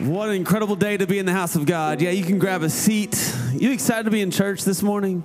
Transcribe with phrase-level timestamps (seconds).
[0.00, 2.00] What an incredible day to be in the house of God.
[2.00, 3.34] Yeah, you can grab a seat.
[3.52, 5.24] You excited to be in church this morning?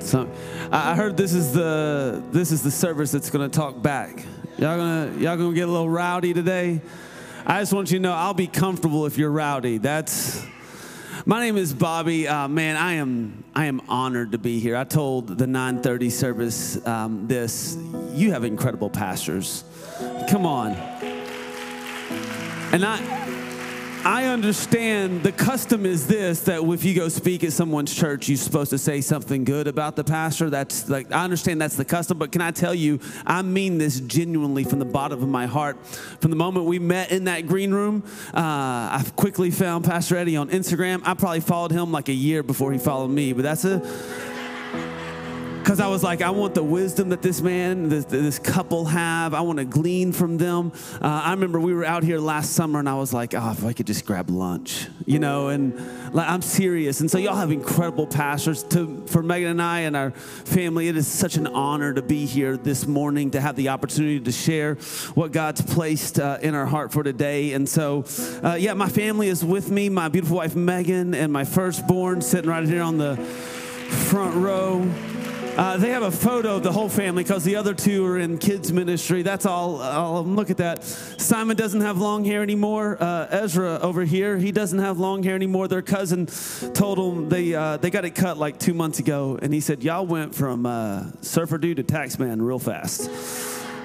[0.00, 0.28] So,
[0.72, 4.24] I heard this is the this is the service that's going to talk back.
[4.58, 6.80] Y'all gonna y'all gonna get a little rowdy today.
[7.46, 9.78] I just want you to know I'll be comfortable if you're rowdy.
[9.78, 10.44] That's
[11.24, 12.26] my name is Bobby.
[12.26, 14.76] Uh, man, I am I am honored to be here.
[14.76, 17.78] I told the 9:30 service um, this.
[18.10, 19.62] You have incredible pastors.
[20.28, 20.95] Come on.
[22.72, 23.26] And I
[24.06, 28.36] I understand the custom is this that if you go speak at someone's church, you're
[28.36, 30.48] supposed to say something good about the pastor.
[30.48, 33.98] That's like, I understand that's the custom, but can I tell you, I mean this
[33.98, 35.84] genuinely from the bottom of my heart.
[36.20, 40.36] From the moment we met in that green room, uh, I quickly found Pastor Eddie
[40.36, 41.02] on Instagram.
[41.04, 43.80] I probably followed him like a year before he followed me, but that's a
[45.66, 49.34] because I was like, I want the wisdom that this man, this, this couple have.
[49.34, 50.70] I want to glean from them.
[51.02, 53.64] Uh, I remember we were out here last summer, and I was like, oh, if
[53.64, 55.48] I could just grab lunch, you know.
[55.48, 55.74] And
[56.14, 57.00] like, I'm serious.
[57.00, 58.62] And so y'all have incredible pastors.
[58.62, 62.26] To for Megan and I and our family, it is such an honor to be
[62.26, 64.76] here this morning to have the opportunity to share
[65.16, 67.54] what God's placed uh, in our heart for today.
[67.54, 68.04] And so,
[68.40, 69.88] uh, yeah, my family is with me.
[69.88, 74.88] My beautiful wife Megan and my firstborn sitting right here on the front row.
[75.56, 78.36] Uh, they have a photo of the whole family because the other two are in
[78.36, 79.22] kids ministry.
[79.22, 79.80] That's all.
[79.80, 80.84] I'll look at that.
[80.84, 82.98] Simon doesn't have long hair anymore.
[83.00, 85.66] Uh, Ezra over here, he doesn't have long hair anymore.
[85.66, 89.54] Their cousin told him they uh, they got it cut like two months ago, and
[89.54, 93.08] he said, "Y'all went from uh, surfer dude to taxman real fast."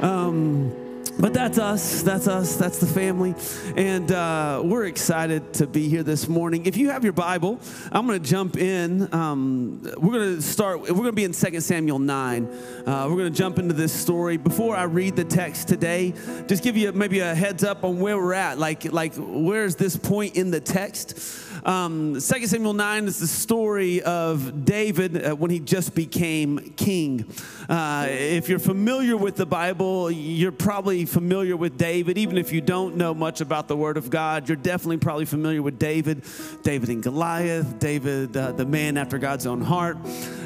[0.01, 2.01] Um, but that's us.
[2.01, 2.55] That's us.
[2.55, 3.35] That's the family.
[3.75, 6.65] And uh, we're excited to be here this morning.
[6.65, 7.59] If you have your Bible,
[7.91, 9.13] I'm going to jump in.
[9.13, 12.45] Um, we're going to start, we're going to be in 2 Samuel 9.
[12.45, 14.37] Uh, we're going to jump into this story.
[14.37, 16.13] Before I read the text today,
[16.47, 18.57] just give you maybe a heads up on where we're at.
[18.57, 21.17] Like, like where's this point in the text?
[21.63, 27.31] Um, 2 Samuel 9 is the story of David uh, when he just became king.
[27.69, 32.17] Uh, if you're familiar with the Bible, you're probably familiar with David.
[32.17, 35.61] Even if you don't know much about the Word of God, you're definitely probably familiar
[35.61, 36.23] with David,
[36.63, 39.97] David and Goliath, David, uh, the man after God's own heart.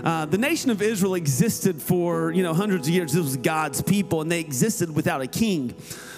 [0.04, 3.14] Uh, the nation of Israel existed for you know hundreds of years.
[3.14, 5.74] This was God's people, and they existed without a king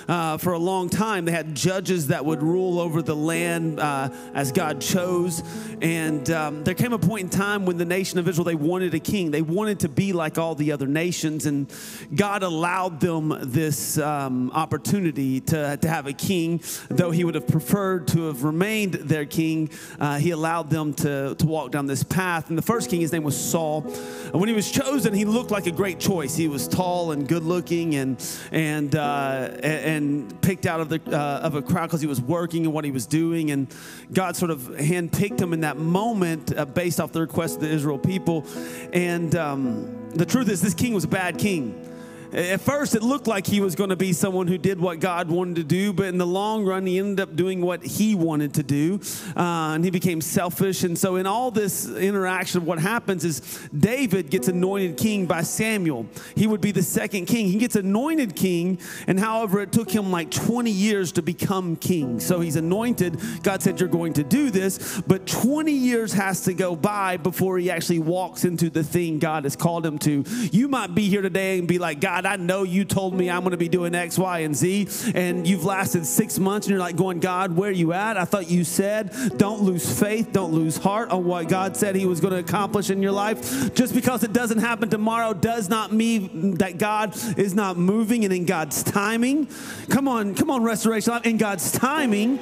[0.08, 1.26] uh, for a long time.
[1.26, 5.44] They had judges that would rule over the land uh, as God chose.
[5.82, 8.94] And um, there came a point in time when the nation of Israel, they wanted
[8.94, 9.32] a king.
[9.32, 11.46] They wanted to be like all the other nations.
[11.46, 11.72] And
[12.16, 17.48] God allowed them this um, opportunity to, to have a king, though he would have
[17.48, 19.70] preferred to have remained their king.
[20.00, 22.50] Uh, he allowed them to, to walk down this path.
[22.50, 23.84] And the first king, his name was Saul.
[24.26, 26.36] And when he was chosen, he looked like a great choice.
[26.36, 31.02] He was tall and good looking and, and, uh, and and picked out of the
[31.08, 33.68] uh, of a crowd because he was working and what he was doing, and
[34.14, 37.70] God sort of handpicked him in that moment uh, based off the request of the
[37.70, 38.46] Israel people.
[38.94, 41.87] And um, the truth is, this king was a bad king.
[42.34, 45.30] At first, it looked like he was going to be someone who did what God
[45.30, 48.54] wanted to do, but in the long run, he ended up doing what he wanted
[48.56, 49.00] to do,
[49.36, 50.84] uh, and he became selfish.
[50.84, 56.06] And so, in all this interaction, what happens is David gets anointed king by Samuel.
[56.36, 57.48] He would be the second king.
[57.48, 62.20] He gets anointed king, and however, it took him like 20 years to become king.
[62.20, 63.22] So, he's anointed.
[63.42, 67.58] God said, You're going to do this, but 20 years has to go by before
[67.58, 70.26] he actually walks into the thing God has called him to.
[70.52, 73.30] You might be here today and be like, God, God, I know you told me
[73.30, 76.72] I'm going to be doing X, Y, and Z, and you've lasted six months and
[76.72, 78.18] you're like going, God, where are you at?
[78.18, 82.08] I thought you said don't lose faith, don't lose heart on what God said He
[82.08, 83.72] was going to accomplish in your life.
[83.76, 88.34] Just because it doesn't happen tomorrow does not mean that God is not moving and
[88.34, 89.48] in God's timing.
[89.92, 91.14] Come on, come on, restoration.
[91.24, 92.40] In God's timing,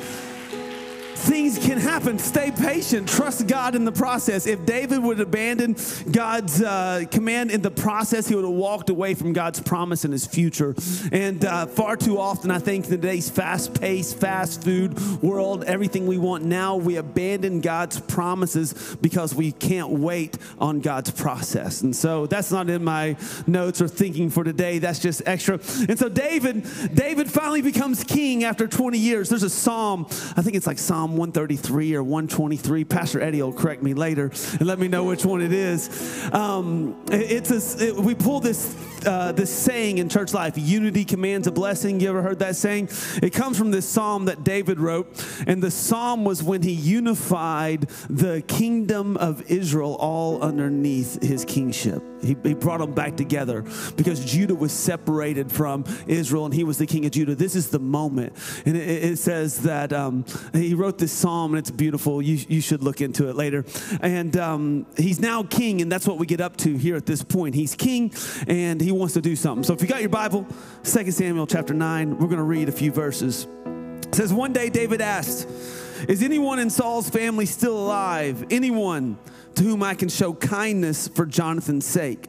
[1.26, 2.20] things can happen.
[2.20, 3.10] Stay patient.
[3.10, 4.46] Trust God in the process.
[4.46, 5.76] If David would abandon
[6.12, 10.12] God's uh, command in the process, he would have walked away from God's promise in
[10.12, 10.76] his future.
[11.12, 16.06] And uh, far too often, I think in today's fast paced, fast food world, everything
[16.06, 21.82] we want now, we abandon God's promises because we can't wait on God's process.
[21.82, 23.18] And so that's not in my
[23.48, 24.78] notes or thinking for today.
[24.78, 25.56] That's just extra.
[25.90, 29.30] And so David, David finally becomes king after 20 years.
[29.30, 30.06] There's a psalm,
[30.38, 32.84] I think it's like Psalm 133 or 123.
[32.86, 35.90] Pastor Eddie will correct me later and let me know which one it is.
[36.34, 38.76] Um, it's a, it, we pull this
[39.06, 42.00] uh, this saying in church life unity commands a blessing.
[42.00, 42.90] You ever heard that saying?
[43.22, 45.08] It comes from this psalm that David wrote.
[45.48, 52.04] And the psalm was when he unified the kingdom of Israel all underneath his kingship.
[52.22, 53.64] He, he brought them back together
[53.96, 57.36] because Judah was separated from Israel and he was the king of Judah.
[57.36, 58.34] This is the moment.
[58.66, 62.22] And it, it says that um, he wrote this psalm and it's beautiful.
[62.22, 63.66] You, you should look into it later.
[64.02, 67.24] And um, he's now king, and that's what we get up to here at this
[67.24, 67.56] point.
[67.56, 68.14] He's king
[68.48, 69.64] and he wants to do something.
[69.64, 70.46] So if you got your Bible,
[70.84, 73.48] 2 Samuel chapter 9, we're going to read a few verses.
[74.08, 75.48] It says, One day David asked,
[76.08, 78.46] Is anyone in Saul's family still alive?
[78.50, 79.18] Anyone?
[79.56, 82.28] to whom I can show kindness for Jonathan's sake.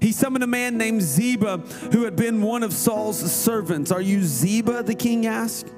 [0.00, 1.58] He summoned a man named Ziba
[1.92, 3.90] who had been one of Saul's servants.
[3.90, 4.82] Are you Ziba?
[4.82, 5.68] the king asked.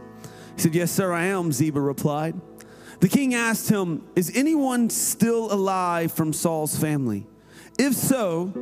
[0.57, 2.39] He said, Yes, sir, I am, Ziba replied.
[3.01, 7.27] The king asked him, Is anyone still alive from Saul's family?
[7.79, 8.53] If so,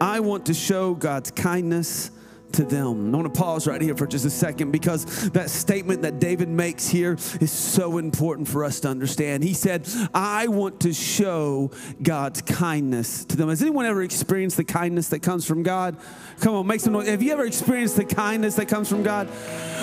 [0.00, 2.10] I want to show God's kindness
[2.52, 3.14] to them.
[3.14, 6.48] I want to pause right here for just a second because that statement that David
[6.48, 9.44] makes here is so important for us to understand.
[9.44, 11.70] He said, I want to show
[12.02, 13.48] God's kindness to them.
[13.48, 15.96] Has anyone ever experienced the kindness that comes from God?
[16.40, 17.08] Come on, make some noise.
[17.08, 19.28] Have you ever experienced the kindness that comes from God?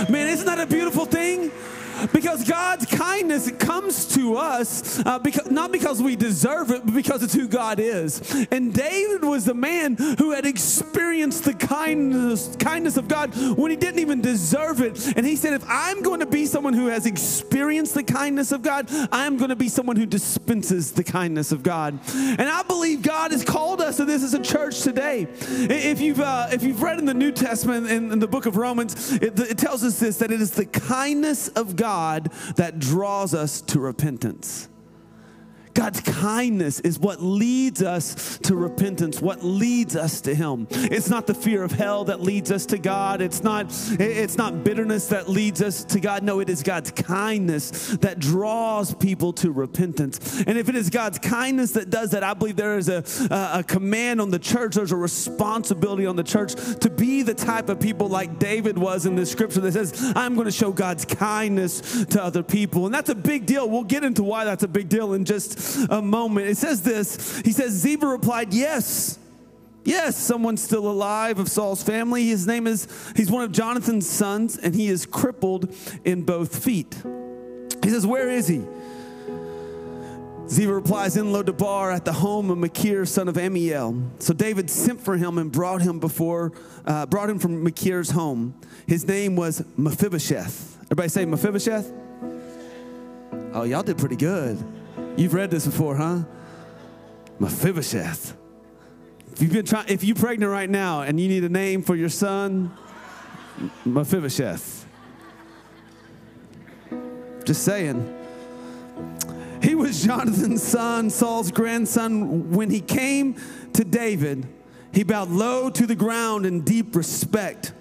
[0.10, 1.52] Man, isn't that a beautiful thing?
[2.14, 7.24] Because God's kindness comes to us uh, because, not because we deserve it, but because
[7.24, 8.22] it's who God is.
[8.52, 13.78] And David was the man who had experienced the kindness, kindness of God when he
[13.78, 15.16] didn't even deserve it.
[15.18, 18.62] And he said, If I'm going to be someone who has experienced the kindness of
[18.62, 22.00] God, I'm going to be someone who dispenses the kindness of God.
[22.14, 25.28] And I believe God has called us to this as a church today.
[25.40, 28.58] If you've, uh, if you've read in the New Testament, in, in the book of
[28.58, 32.80] Romans, it, it tells us this that it is the kindness of God God that
[32.80, 34.68] draws us to repentance.
[35.78, 40.68] God's kindness is what leads us to repentance, what leads us to Him.
[40.72, 43.22] It's not the fear of hell that leads us to God.
[43.22, 43.68] It's not,
[44.00, 46.24] it's not bitterness that leads us to God.
[46.24, 50.42] No, it is God's kindness that draws people to repentance.
[50.48, 53.60] And if it is God's kindness that does that, I believe there is a, a,
[53.60, 57.70] a command on the church, there's a responsibility on the church to be the type
[57.70, 61.06] of people like David was in the scripture that says, I'm going to show God's
[61.06, 62.88] kindness to other people.
[62.88, 63.70] And that's a big deal.
[63.70, 66.48] We'll get into why that's a big deal in just a moment.
[66.48, 69.20] It says this He says, Ziba replied, Yes.
[69.84, 72.28] Yes, someone's still alive of Saul's family.
[72.28, 75.74] His name is, he's one of Jonathan's sons, and he is crippled
[76.04, 76.94] in both feet.
[77.82, 78.66] He says, Where is he?
[80.50, 84.10] Ziba replies, In Lodabar at the home of Machir, son of Ammiel.
[84.20, 86.52] So David sent for him and brought him before,
[86.86, 88.56] uh, brought him from Machir's home.
[88.88, 90.78] His name was Mephibosheth.
[90.86, 91.92] Everybody say Mephibosheth?
[93.54, 94.58] Oh, y'all did pretty good.
[95.18, 96.24] You've read this before, huh?
[97.40, 98.38] Mephibosheth.
[99.34, 101.96] If you've been trying, if you're pregnant right now and you need a name for
[101.96, 102.72] your son,
[103.84, 104.86] Mephibosheth.
[107.44, 108.14] Just saying.
[109.64, 112.52] He was Jonathan's son, Saul's grandson.
[112.52, 113.38] When he came
[113.74, 114.48] to David,
[114.94, 117.74] he bowed low to the ground in deep respect.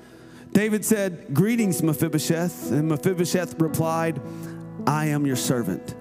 [0.52, 2.70] David said, Greetings, Mephibosheth.
[2.72, 4.22] And Mephibosheth replied,
[4.86, 5.94] I am your servant.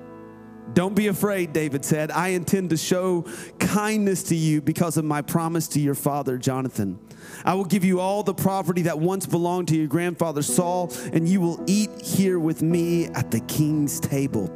[0.75, 2.12] Don't be afraid, David said.
[2.12, 3.25] I intend to show
[3.60, 7.00] kindness to you because of my promise to your father, Jonathan.
[7.45, 11.30] I will give you all the property that once belonged to your grandfather Saul, and
[11.30, 14.51] you will eat here with me at the king's table.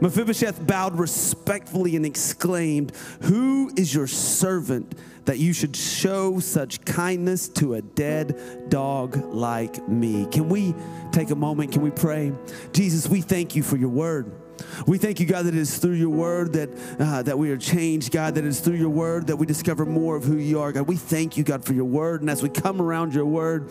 [0.00, 7.48] Mephibosheth bowed respectfully and exclaimed, Who is your servant that you should show such kindness
[7.48, 10.28] to a dead dog like me?
[10.30, 10.72] Can we
[11.10, 11.72] take a moment?
[11.72, 12.32] Can we pray?
[12.72, 14.43] Jesus, we thank you for your word.
[14.86, 17.56] We thank you, God, that it is through your word that, uh, that we are
[17.56, 20.60] changed, God, that it is through your word that we discover more of who you
[20.60, 20.86] are, God.
[20.86, 22.20] We thank you, God, for your word.
[22.20, 23.70] And as we come around your word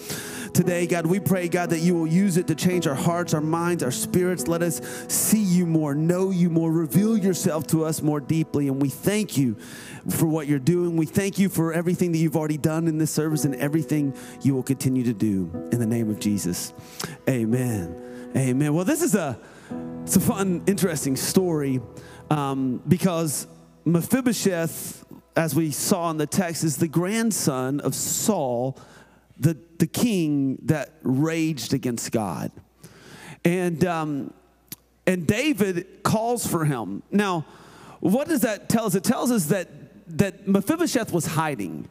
[0.53, 3.41] today, God, we pray, God, that you will use it to change our hearts, our
[3.41, 4.47] minds, our spirits.
[4.47, 8.67] Let us see you more, know you more, reveal yourself to us more deeply.
[8.67, 9.55] And we thank you
[10.09, 10.97] for what you're doing.
[10.97, 14.53] We thank you for everything that you've already done in this service and everything you
[14.53, 15.49] will continue to do.
[15.71, 16.73] In the name of Jesus,
[17.29, 18.31] amen.
[18.35, 18.73] Amen.
[18.73, 19.39] Well, this is a
[20.03, 21.79] it's a fun, interesting story
[22.29, 23.47] um, because
[23.85, 25.05] Mephibosheth,
[25.35, 28.77] as we saw in the text, is the grandson of Saul,
[29.39, 32.51] the, the king that raged against God.
[33.45, 34.33] And, um,
[35.05, 37.03] and David calls for him.
[37.11, 37.45] Now,
[37.99, 38.95] what does that tell us?
[38.95, 39.69] It tells us that,
[40.17, 41.89] that Mephibosheth was hiding.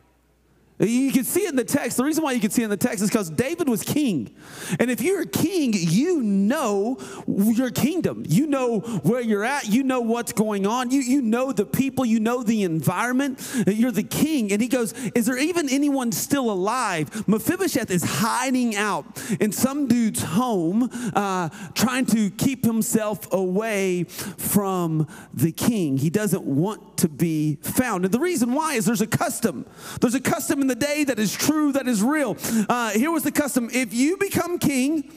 [0.78, 1.96] You can see it in the text.
[1.96, 4.34] The reason why you can see it in the text is because David was king.
[4.80, 8.24] And if you're a king, you know your kingdom.
[8.26, 9.68] You know where you're at.
[9.68, 10.90] You know what's going on.
[10.90, 12.04] You, you know the people.
[12.04, 13.40] You know the environment.
[13.66, 14.50] You're the king.
[14.50, 17.28] And he goes, Is there even anyone still alive?
[17.28, 19.04] Mephibosheth is hiding out
[19.40, 25.98] in some dude's home, uh, trying to keep himself away from the king.
[25.98, 28.04] He doesn't want to be found.
[28.04, 29.66] And the reason why is there's a custom.
[30.00, 32.36] There's a custom in the day that is true, that is real.
[32.68, 35.12] Uh, here was the custom if you become king,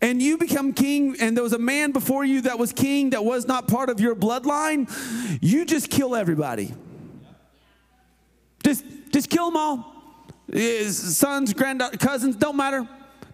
[0.00, 3.24] and you become king, and there was a man before you that was king that
[3.24, 4.88] was not part of your bloodline,
[5.40, 6.72] you just kill everybody.
[8.62, 9.94] Just, just kill them all.
[10.52, 12.88] His sons, grand cousins, don't matter.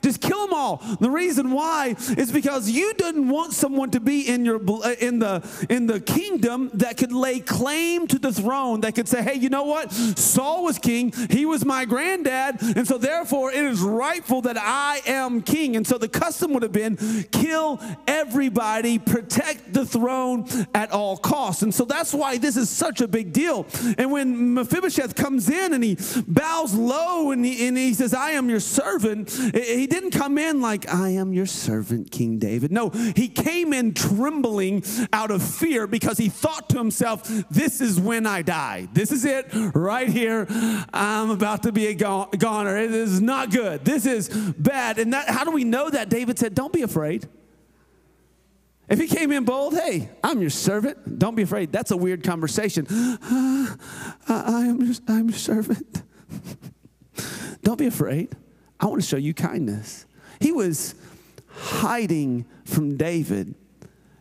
[0.04, 0.82] Just kill them all.
[1.00, 5.18] The reason why is because you didn't want someone to be in your uh, in
[5.18, 8.82] the in the kingdom that could lay claim to the throne.
[8.82, 9.90] That could say, "Hey, you know what?
[9.92, 11.10] Saul was king.
[11.30, 15.86] He was my granddad, and so therefore it is rightful that I am king." And
[15.86, 16.98] so the custom would have been
[17.32, 21.62] kill everybody, protect the throne at all costs.
[21.62, 23.66] And so that's why this is such a big deal.
[23.96, 25.96] And when Mephibosheth comes in and he
[26.28, 30.60] bows low and he, and he says, "I am your servant," he didn't come in
[30.60, 32.72] like, I am your servant, King David.
[32.72, 34.82] No, he came in trembling
[35.12, 38.88] out of fear because he thought to himself, This is when I die.
[38.92, 40.46] This is it right here.
[40.92, 42.76] I'm about to be a goner.
[42.76, 43.84] It is not good.
[43.84, 44.98] This is bad.
[44.98, 46.08] And that, how do we know that?
[46.08, 47.28] David said, Don't be afraid.
[48.88, 51.18] If he came in bold, hey, I'm your servant.
[51.18, 51.72] Don't be afraid.
[51.72, 52.86] That's a weird conversation.
[54.26, 56.02] Uh, I am your, I'm your servant.
[57.62, 58.34] Don't be afraid.
[58.84, 60.04] I want to show you kindness.
[60.40, 60.94] He was
[61.48, 63.54] hiding from David,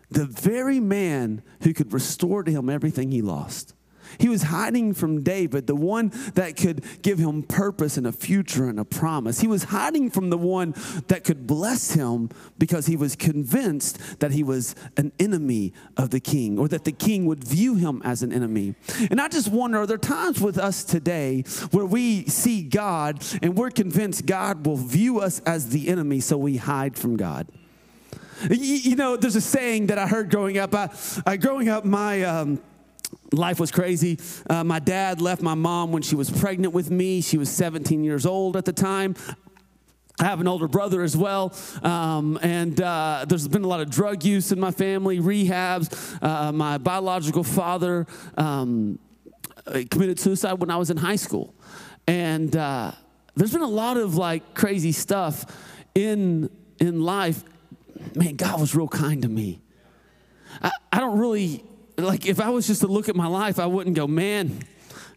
[0.09, 3.75] the very man who could restore to him everything he lost.
[4.19, 8.67] He was hiding from David, the one that could give him purpose and a future
[8.67, 9.41] and a promise.
[9.41, 10.73] He was hiding from the one
[11.07, 16.19] that could bless him because he was convinced that he was an enemy of the
[16.19, 18.75] king or that the king would view him as an enemy.
[19.09, 21.41] And I just wonder are there times with us today
[21.71, 26.37] where we see God and we're convinced God will view us as the enemy, so
[26.37, 27.47] we hide from God?
[28.49, 30.73] You, know, there's a saying that I heard growing up.
[30.75, 30.89] I,
[31.25, 32.61] I growing up, my um,
[33.31, 34.19] life was crazy.
[34.49, 37.21] Uh, my dad left my mom when she was pregnant with me.
[37.21, 39.15] She was 17 years old at the time.
[40.19, 43.89] I have an older brother as well, um, and uh, there's been a lot of
[43.89, 46.21] drug use in my family, rehabs.
[46.21, 48.05] Uh, my biological father
[48.37, 48.99] um,
[49.89, 51.55] committed suicide when I was in high school,
[52.05, 52.91] and uh,
[53.35, 55.45] there's been a lot of like crazy stuff
[55.95, 56.47] in
[56.79, 57.43] in life.
[58.15, 59.61] Man, God was real kind to me.
[60.61, 61.63] I, I don't really
[61.97, 64.59] like if I was just to look at my life, I wouldn't go, man,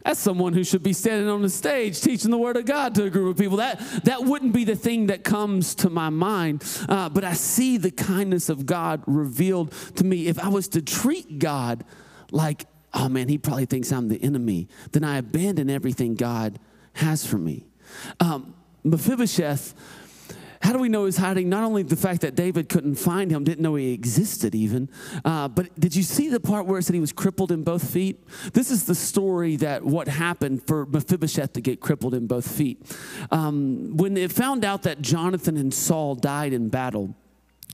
[0.03, 3.03] that's someone who should be standing on the stage teaching the word of God to
[3.03, 3.57] a group of people.
[3.57, 6.63] That that wouldn't be the thing that comes to my mind.
[6.87, 10.27] Uh, but I see the kindness of God revealed to me.
[10.27, 11.83] If I was to treat God
[12.31, 16.59] like, oh man, he probably thinks I'm the enemy, then I abandon everything God
[16.93, 17.65] has for me.
[18.19, 18.53] Um,
[18.83, 19.73] Mephibosheth
[20.67, 21.47] how do we know he's hiding?
[21.47, 24.89] Not only the fact that David couldn't find him, didn't know he existed even,
[25.23, 27.89] uh, but did you see the part where it said he was crippled in both
[27.89, 28.21] feet?
[28.51, 32.85] This is the story that what happened for Mephibosheth to get crippled in both feet.
[33.31, 37.15] Um, when it found out that Jonathan and Saul died in battle,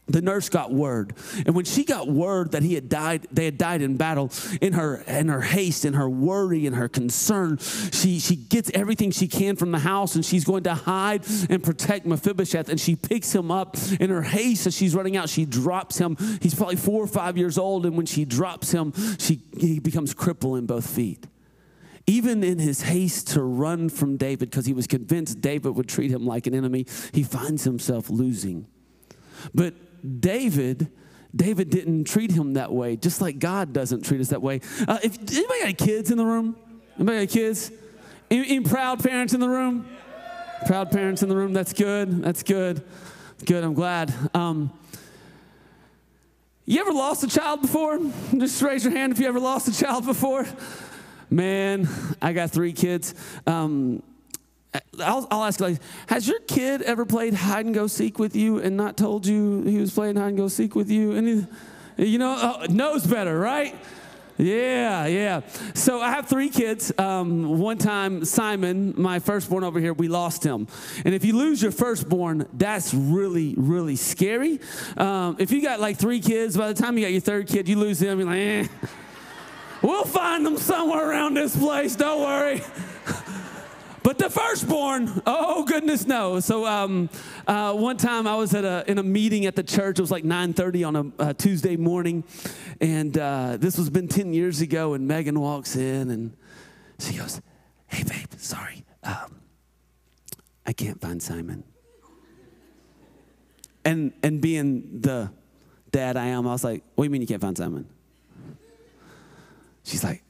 [0.07, 1.13] the nurse got word.
[1.45, 4.31] And when she got word that he had died they had died in battle
[4.62, 9.12] in her in her haste in her worry and her concern she she gets everything
[9.12, 12.69] she can from the house and she's going to hide and protect mephibosheth.
[12.69, 15.29] And she picks him up in her haste as she's running out.
[15.29, 16.17] She drops him.
[16.41, 17.85] He's probably four or five years old.
[17.85, 21.27] And when she drops him she he becomes crippled in both feet.
[22.05, 26.12] Even in his haste to run from david because he was convinced david would treat
[26.12, 28.67] him like an enemy he finds himself losing
[29.53, 29.73] but
[30.21, 30.91] David,
[31.35, 34.62] David didn't treat him that way, just like God doesn't treat us that way.
[34.88, 36.55] Uh, if anybody got kids in the room?
[36.97, 37.71] Anybody got kids?
[38.29, 39.88] Any, any proud parents in the room?
[40.65, 41.53] Proud parents in the room.
[41.53, 42.23] That's good.
[42.23, 42.83] That's good.
[43.45, 43.63] Good.
[43.63, 44.13] I'm glad.
[44.33, 44.71] Um,
[46.65, 48.00] you ever lost a child before?
[48.38, 50.45] Just raise your hand if you ever lost a child before.
[51.29, 51.89] Man,
[52.21, 53.15] I got three kids.
[53.45, 54.01] Um,
[54.99, 58.59] I'll, I'll, ask like, has your kid ever played hide and go seek with you
[58.59, 61.13] and not told you he was playing hide and go seek with you?
[61.13, 61.27] And
[61.97, 63.75] he, you know, oh, knows better, right?
[64.37, 65.41] Yeah, yeah.
[65.75, 66.91] So I have three kids.
[66.97, 70.67] Um, one time, Simon, my firstborn over here, we lost him.
[71.05, 74.59] And if you lose your firstborn, that's really, really scary.
[74.97, 77.69] Um, if you got like three kids, by the time you got your third kid,
[77.69, 78.67] you lose him, you're like, eh.
[79.83, 82.61] We'll find them somewhere around this place, don't worry.
[84.03, 86.41] But the firstborn, oh goodness no.
[86.41, 87.10] So um,
[87.48, 89.98] uh, one time I was at a, in a meeting at the church.
[89.98, 92.25] It was like 9:30 on a, a Tuesday morning,
[92.81, 94.93] and uh, this was been 10 years ago.
[94.93, 96.36] And Megan walks in and
[97.00, 97.41] she goes,
[97.88, 99.39] "Hey babe, sorry, um,
[100.65, 101.63] I can't find Simon."
[103.86, 105.31] And and being the
[105.91, 107.88] dad I am, I was like, "What do you mean you can't find Simon?"
[109.83, 110.22] She's like,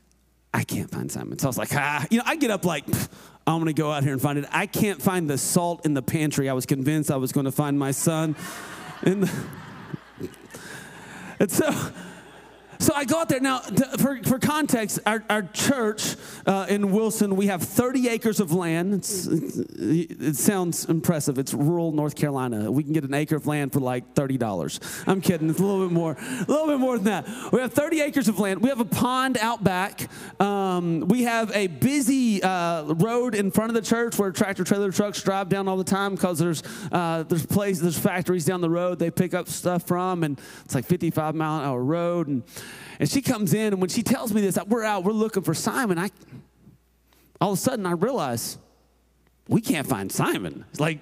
[0.54, 1.40] I can't find Simon.
[1.40, 2.86] So I was like, ah, you know, I get up like,
[3.48, 4.46] I'm gonna go out here and find it.
[4.52, 6.48] I can't find the salt in the pantry.
[6.50, 8.36] I was convinced I was gonna find my son.
[9.02, 9.32] The,
[11.40, 11.72] and so,
[12.84, 13.40] so I go out there.
[13.40, 18.52] Now, for, for context, our, our church uh, in Wilson, we have 30 acres of
[18.52, 18.94] land.
[18.94, 21.40] It's, it sounds impressive.
[21.40, 22.70] It's rural North Carolina.
[22.70, 25.08] We can get an acre of land for like $30.
[25.08, 25.50] I'm kidding.
[25.50, 26.18] It's a little bit more.
[26.20, 27.52] A little bit more than that.
[27.54, 28.62] We have 30 acres of land.
[28.62, 30.10] We have a pond out back.
[30.42, 34.92] Um, we have a busy uh, road in front of the church where tractor trailer
[34.92, 36.62] trucks drive down all the time because there's
[36.92, 40.76] uh, there's places, there's factories down the road they pick up stuff from, and it's
[40.76, 42.44] like 55 mile an hour road and
[43.00, 45.54] and she comes in, and when she tells me this, we're out, we're looking for
[45.54, 45.98] Simon.
[45.98, 46.10] I,
[47.42, 48.58] all of a sudden, I realize
[49.48, 50.66] we can't find Simon.
[50.72, 51.00] It's like,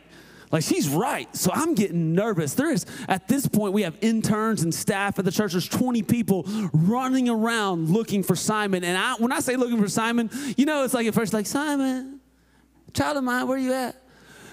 [0.52, 1.34] like she's right.
[1.36, 2.56] So I'm getting nervous.
[2.56, 5.52] There is, at this point, we have interns and staff at the church.
[5.54, 8.84] There's 20 people running around looking for Simon.
[8.84, 11.46] And I, when I say looking for Simon, you know, it's like at first, like,
[11.46, 12.20] Simon,
[12.94, 14.01] child of mine, where are you at?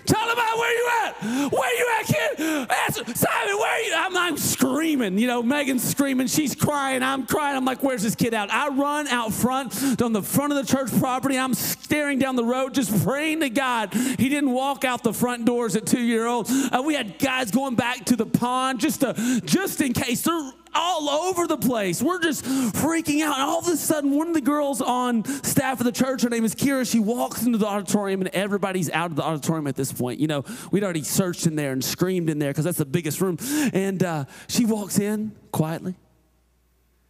[0.08, 1.52] Tell them out where you at.
[1.52, 2.40] Where you at, kid?
[2.86, 3.04] Answer.
[3.14, 3.92] Simon, where you?
[3.94, 5.18] I'm, I'm screaming.
[5.18, 6.26] You know, Megan's screaming.
[6.28, 7.02] She's crying.
[7.02, 7.56] I'm crying.
[7.56, 8.50] I'm like, where's this kid out?
[8.50, 11.38] I run out front on the front of the church property.
[11.38, 13.92] I'm staring down the road, just praying to God.
[13.92, 16.48] He didn't walk out the front doors at two year old.
[16.50, 20.22] Uh, we had guys going back to the pond just to, just in case.
[20.22, 22.02] They're all over the place.
[22.02, 23.38] We're just freaking out.
[23.38, 26.28] And all of a sudden, one of the girls on staff of the church, her
[26.28, 29.76] name is Kira, she walks into the auditorium and everybody's out of the auditorium at
[29.76, 30.20] this point.
[30.20, 33.20] You know, we'd already searched in there and screamed in there because that's the biggest
[33.20, 33.38] room.
[33.72, 35.94] And uh, she walks in quietly.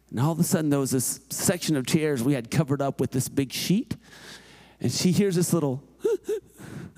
[0.09, 2.99] And all of a sudden, there was this section of chairs we had covered up
[2.99, 3.95] with this big sheet.
[4.81, 5.83] And she hears this little,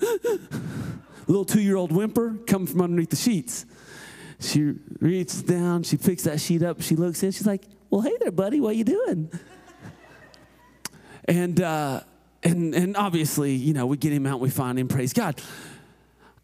[1.26, 3.66] little two year old whimper come from underneath the sheets.
[4.42, 8.16] She reaches down, she picks that sheet up, she looks in, she's like, Well, hey
[8.20, 9.30] there, buddy, what are you doing?
[11.26, 12.00] and uh,
[12.42, 15.40] and and obviously, you know, we get him out, we find him, praise God.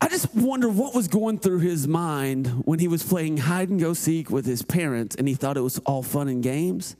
[0.01, 3.81] I just wonder what was going through his mind when he was playing hide and
[3.81, 6.95] go seek with his parents and he thought it was all fun and games.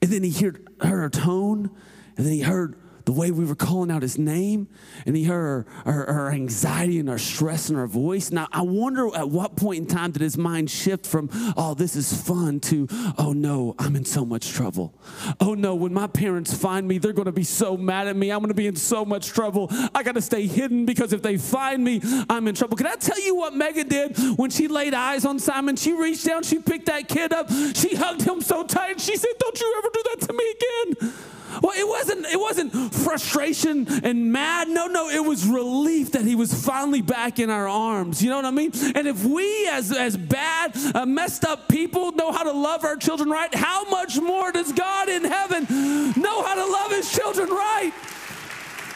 [0.00, 1.70] And then he heard, heard her tone,
[2.16, 2.76] and then he heard
[3.08, 4.68] the way we were calling out his name,
[5.06, 8.30] and he heard our, our, our, anxiety and our stress in our voice.
[8.30, 11.96] Now, I wonder at what point in time did his mind shift from, oh, this
[11.96, 14.92] is fun, to, oh no, I'm in so much trouble.
[15.40, 18.30] Oh no, when my parents find me, they're gonna be so mad at me.
[18.30, 19.68] I'm gonna be in so much trouble.
[19.94, 22.76] I gotta stay hidden because if they find me, I'm in trouble.
[22.76, 25.76] Can I tell you what Megan did when she laid eyes on Simon?
[25.76, 29.32] She reached down, she picked that kid up, she hugged him so tight, she said,
[29.38, 30.54] Don't you ever do that to me
[31.00, 31.37] again.
[31.62, 34.68] Well, it wasn't, it wasn't frustration and mad.
[34.68, 38.22] No, no, it was relief that he was finally back in our arms.
[38.22, 38.72] You know what I mean?
[38.94, 42.96] And if we, as, as bad, uh, messed up people, know how to love our
[42.96, 45.64] children right, how much more does God in heaven
[46.20, 47.92] know how to love his children right?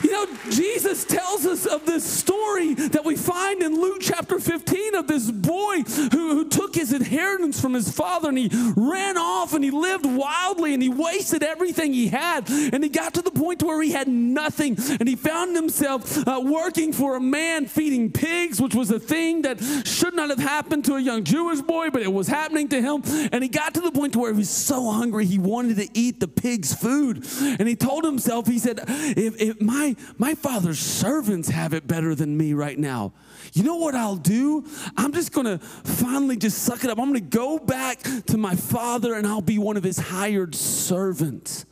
[0.02, 4.96] You know, Jesus tells us of this story that we find in Luke chapter 15
[4.96, 9.54] of this boy who, who took his inheritance from his father and he ran off
[9.54, 12.48] and he lived wildly and he wasted everything he had.
[12.50, 16.40] And he got to the point where he had nothing and he found himself uh,
[16.44, 20.84] working for a man feeding pigs, which was a thing that should not have happened
[20.86, 23.02] to a young Jewish boy, but it was happening to him.
[23.32, 26.18] And he got to the point where he was so hungry he wanted to eat
[26.18, 27.24] the pig's food.
[27.40, 32.14] And he told himself, he said, if, if my my, father's servants have it better
[32.14, 33.12] than me right now.
[33.52, 34.64] You know what I'll do?
[34.96, 36.98] I'm just gonna finally just suck it up.
[36.98, 41.64] I'm gonna go back to my father and I'll be one of his hired servants.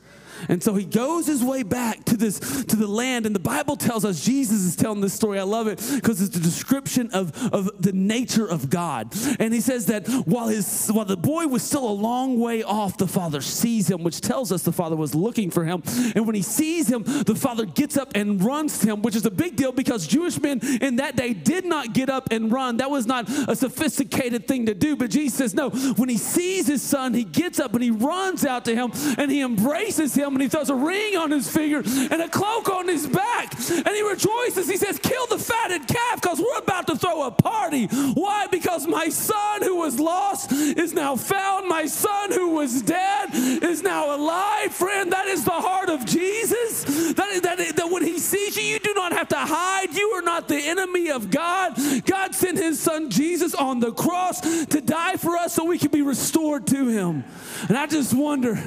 [0.48, 3.76] And so he goes his way back to this to the land, and the Bible
[3.76, 5.38] tells us Jesus is telling this story.
[5.38, 9.14] I love it because it's a description of, of the nature of God.
[9.38, 12.96] And he says that while his while the boy was still a long way off,
[12.96, 15.82] the father sees him, which tells us the father was looking for him.
[16.14, 19.26] And when he sees him, the father gets up and runs to him, which is
[19.26, 22.78] a big deal because Jewish men in that day did not get up and run.
[22.78, 24.96] That was not a sophisticated thing to do.
[24.96, 28.44] But Jesus says, no, when he sees his son, he gets up and he runs
[28.44, 31.82] out to him and he embraces him and he throws a ring on his finger
[31.84, 33.54] and a cloak on his back.
[33.70, 34.68] And he rejoices.
[34.68, 37.86] He says, Kill the fatted calf because we're about to throw a party.
[37.86, 38.46] Why?
[38.50, 41.68] Because my son who was lost is now found.
[41.68, 44.72] My son who was dead is now alive.
[44.72, 46.84] Friend, that is the heart of Jesus.
[47.14, 49.94] That, that, that that when he sees you, you do not have to hide.
[49.94, 51.74] You are not the enemy of God.
[52.04, 55.90] God sent his son Jesus on the cross to die for us so we can
[55.90, 57.24] be restored to him.
[57.68, 58.58] And I just wonder,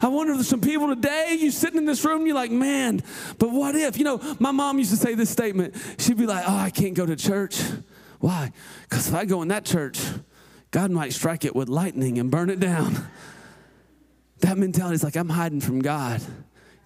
[0.00, 3.02] I wonder if there's some people today, you sitting in this room, you're like, man,
[3.38, 3.96] but what if?
[3.96, 5.74] You know, my mom used to say this statement.
[5.98, 7.60] She'd be like, oh, I can't go to church.
[8.20, 8.52] Why?
[8.88, 10.00] Because if I go in that church,
[10.70, 13.06] God might strike it with lightning and burn it down.
[14.40, 16.22] That mentality is like, I'm hiding from God.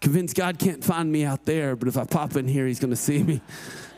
[0.01, 2.91] Convinced God can't find me out there, but if I pop in here, He's going
[2.91, 3.41] to see me.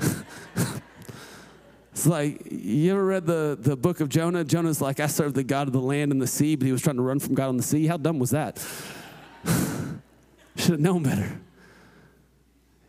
[1.92, 4.44] it's like, you ever read the, the book of Jonah?
[4.44, 6.82] Jonah's like, I serve the God of the land and the sea, but he was
[6.82, 7.86] trying to run from God on the sea.
[7.86, 8.64] How dumb was that?
[10.58, 11.40] Should have known better.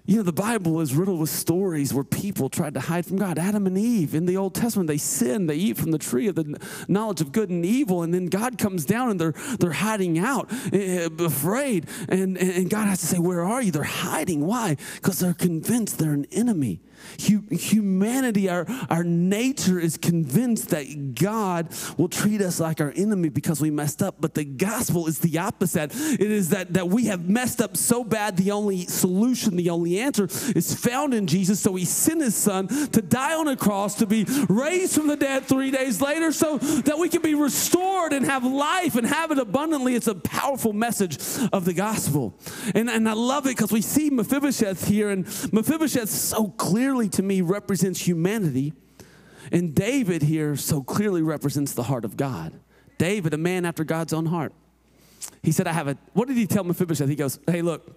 [0.09, 3.37] You know, the Bible is riddled with stories where people tried to hide from God.
[3.37, 6.33] Adam and Eve in the Old Testament, they sin, they eat from the tree of
[6.33, 10.17] the knowledge of good and evil, and then God comes down and they're, they're hiding
[10.17, 11.85] out, uh, afraid.
[12.07, 13.71] And, and God has to say, Where are you?
[13.71, 14.43] They're hiding.
[14.43, 14.77] Why?
[14.95, 16.81] Because they're convinced they're an enemy
[17.17, 23.61] humanity, our, our nature is convinced that God will treat us like our enemy because
[23.61, 24.15] we messed up.
[24.19, 25.91] But the gospel is the opposite.
[25.93, 29.99] It is that, that we have messed up so bad, the only solution, the only
[29.99, 31.59] answer is found in Jesus.
[31.59, 35.15] So he sent his son to die on a cross, to be raised from the
[35.15, 39.31] dead three days later, so that we can be restored and have life and have
[39.31, 39.95] it abundantly.
[39.95, 41.17] It's a powerful message
[41.53, 42.33] of the gospel.
[42.75, 47.07] And, and I love it because we see Mephibosheth here, and Mephibosheth so clearly clearly
[47.07, 48.73] to me represents humanity.
[49.51, 52.51] And David here so clearly represents the heart of God.
[52.97, 54.53] David, a man after God's own heart.
[55.43, 57.07] He said, I have a, what did he tell Mephibosheth?
[57.07, 57.95] He goes, Hey, look,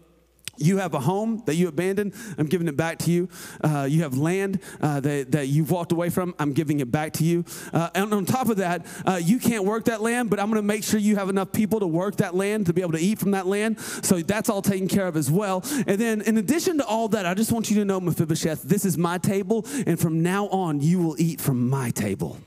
[0.58, 3.28] you have a home that you abandoned, I'm giving it back to you.
[3.62, 7.14] Uh, you have land uh, that, that you've walked away from, I'm giving it back
[7.14, 7.44] to you.
[7.72, 10.60] Uh, and on top of that, uh, you can't work that land, but I'm going
[10.60, 13.00] to make sure you have enough people to work that land to be able to
[13.00, 13.80] eat from that land.
[13.80, 15.64] So that's all taken care of as well.
[15.86, 18.84] And then, in addition to all that, I just want you to know, Mephibosheth, this
[18.84, 22.38] is my table, and from now on, you will eat from my table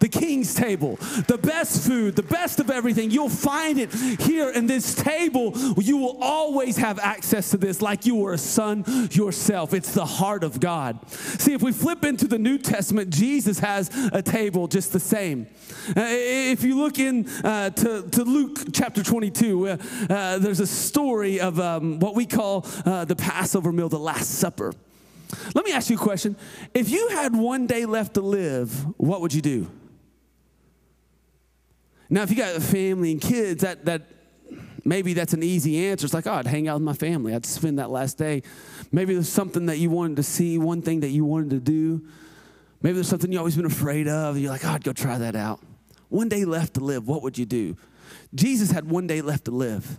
[0.00, 3.10] the king's table, the best food, the best of everything.
[3.10, 5.52] You'll find it here in this table.
[5.78, 9.74] You will always have access to this like you were a son yourself.
[9.74, 11.08] It's the heart of God.
[11.10, 15.46] See, if we flip into the New Testament, Jesus has a table just the same.
[15.88, 19.76] Uh, if you look in uh, to, to Luke chapter 22, uh,
[20.08, 24.38] uh there's a story of um, what we call uh, the Passover meal, the Last
[24.38, 24.72] Supper.
[25.54, 26.36] Let me ask you a question.
[26.74, 29.70] If you had one day left to live, what would you do?
[32.08, 34.02] Now, if you got a family and kids, that, that
[34.84, 36.06] maybe that's an easy answer.
[36.06, 37.34] It's like, oh, I'd hang out with my family.
[37.34, 38.42] I'd spend that last day.
[38.92, 42.06] Maybe there's something that you wanted to see, one thing that you wanted to do.
[42.82, 44.38] Maybe there's something you've always been afraid of.
[44.38, 45.60] You're like, oh, I'd go try that out.
[46.08, 47.76] One day left to live, what would you do?
[48.34, 49.98] Jesus had one day left to live.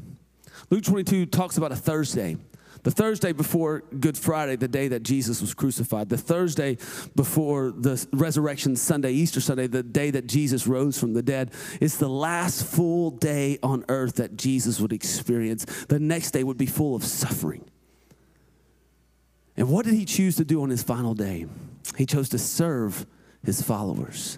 [0.69, 2.37] Luke 22 talks about a Thursday.
[2.83, 6.77] The Thursday before Good Friday, the day that Jesus was crucified, the Thursday
[7.15, 11.97] before the resurrection Sunday, Easter Sunday, the day that Jesus rose from the dead, is
[11.97, 15.65] the last full day on earth that Jesus would experience.
[15.87, 17.65] The next day would be full of suffering.
[19.55, 21.47] And what did he choose to do on his final day?
[21.97, 23.05] He chose to serve
[23.43, 24.37] his followers.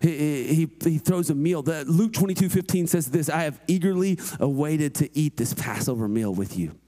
[0.00, 1.62] He, he, he, throws a meal.
[1.62, 6.32] The, Luke 22 15 says this I have eagerly awaited to eat this Passover meal
[6.32, 6.79] with you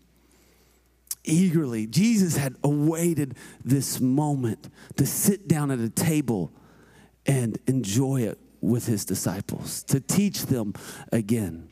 [1.25, 1.87] eagerly.
[1.87, 6.53] Jesus had awaited this moment to sit down at a table
[7.27, 10.73] and enjoy it with his disciples, to teach them
[11.11, 11.69] again.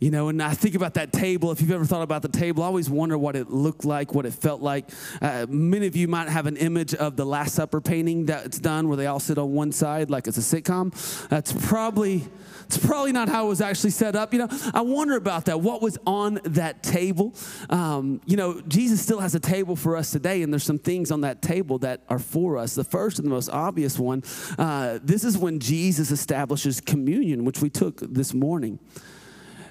[0.00, 1.50] You know, and I think about that table.
[1.50, 4.26] If you've ever thought about the table, I always wonder what it looked like, what
[4.26, 4.88] it felt like.
[5.20, 8.86] Uh, many of you might have an image of the Last Supper painting that's done
[8.86, 10.92] where they all sit on one side like it's a sitcom.
[11.28, 12.24] That's probably
[12.66, 14.32] it's probably not how it was actually set up.
[14.32, 15.60] You know, I wonder about that.
[15.60, 17.34] What was on that table?
[17.68, 21.10] Um, you know, Jesus still has a table for us today, and there's some things
[21.10, 22.76] on that table that are for us.
[22.76, 24.22] The first and the most obvious one
[24.58, 28.78] uh, this is when Jesus establishes communion, which we took this morning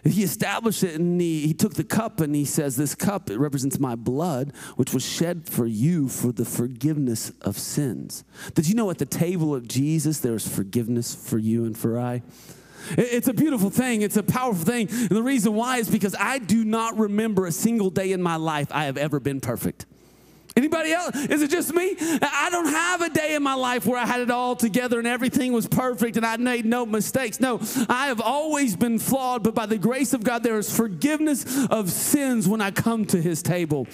[0.09, 3.37] he established it and he, he took the cup and he says, This cup, it
[3.37, 8.23] represents my blood, which was shed for you for the forgiveness of sins.
[8.53, 11.99] Did you know at the table of Jesus there is forgiveness for you and for
[11.99, 12.21] I?
[12.91, 14.01] It's a beautiful thing.
[14.01, 14.87] It's a powerful thing.
[14.89, 18.35] And the reason why is because I do not remember a single day in my
[18.35, 19.85] life I have ever been perfect.
[20.57, 21.15] Anybody else?
[21.15, 21.95] Is it just me?
[21.99, 25.07] I don't have a day in my life where I had it all together and
[25.07, 27.39] everything was perfect and I made no mistakes.
[27.39, 31.67] No, I have always been flawed, but by the grace of God, there is forgiveness
[31.67, 33.85] of sins when I come to his table.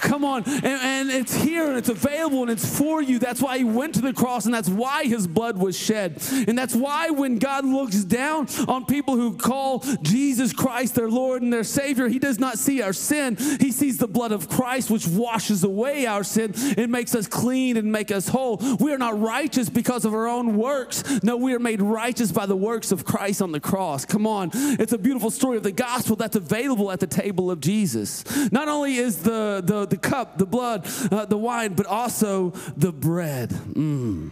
[0.00, 0.44] Come on.
[0.46, 3.18] And, and, it's here and it's available and it's for you.
[3.18, 6.22] That's why he went to the cross and that's why his blood was shed.
[6.46, 11.42] And that's why when God looks down on people who call Jesus Christ their Lord
[11.42, 13.36] and their Savior, he does not see our sin.
[13.60, 17.76] He sees the blood of Christ, which washes away our sin and makes us clean
[17.76, 18.58] and make us whole.
[18.78, 21.22] We are not righteous because of our own works.
[21.22, 24.04] No, we are made righteous by the works of Christ on the cross.
[24.04, 24.50] Come on.
[24.54, 28.24] It's a beautiful story of the gospel that's available at the table of Jesus.
[28.52, 32.92] Not only is the, the, the cup, the blood, uh, the wine, but also the
[32.92, 33.50] bread.
[33.50, 34.30] Mm.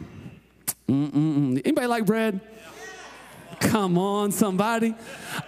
[0.88, 2.40] Anybody like bread?
[3.60, 4.94] Come on, somebody.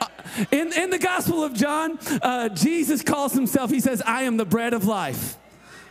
[0.01, 0.07] Uh,
[0.51, 4.44] in, in the Gospel of John, uh, Jesus calls himself, he says, I am the
[4.44, 5.37] bread of life.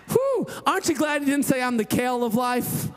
[0.10, 2.90] Whew, aren't you glad he didn't say, I'm the kale of life?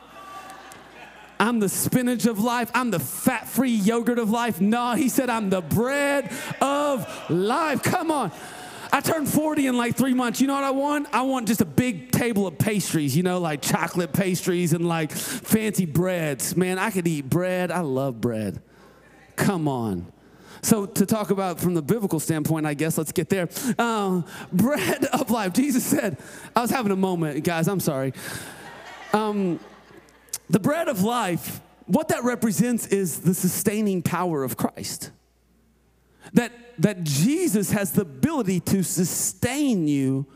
[1.41, 2.71] I'm the spinach of life.
[2.75, 4.61] I'm the fat free yogurt of life.
[4.61, 6.31] No, he said, I'm the bread
[6.61, 7.83] of life.
[7.83, 8.31] Come on.
[8.93, 10.41] I turned 40 in like three months.
[10.41, 11.09] You know what I want?
[11.13, 15.13] I want just a big table of pastries, you know, like chocolate pastries and like
[15.13, 16.57] fancy breads.
[16.57, 17.71] Man, I could eat bread.
[17.71, 18.61] I love bread.
[19.37, 20.13] Come on.
[20.63, 23.49] So, to talk about from the biblical standpoint, I guess, let's get there.
[23.79, 25.55] Um, bread of life.
[25.55, 26.19] Jesus said,
[26.55, 28.13] I was having a moment, guys, I'm sorry.
[29.13, 29.59] Um,
[30.51, 35.13] the bread of life, what that represents is the sustaining power of Christ.
[36.33, 40.27] That, that Jesus has the ability to sustain you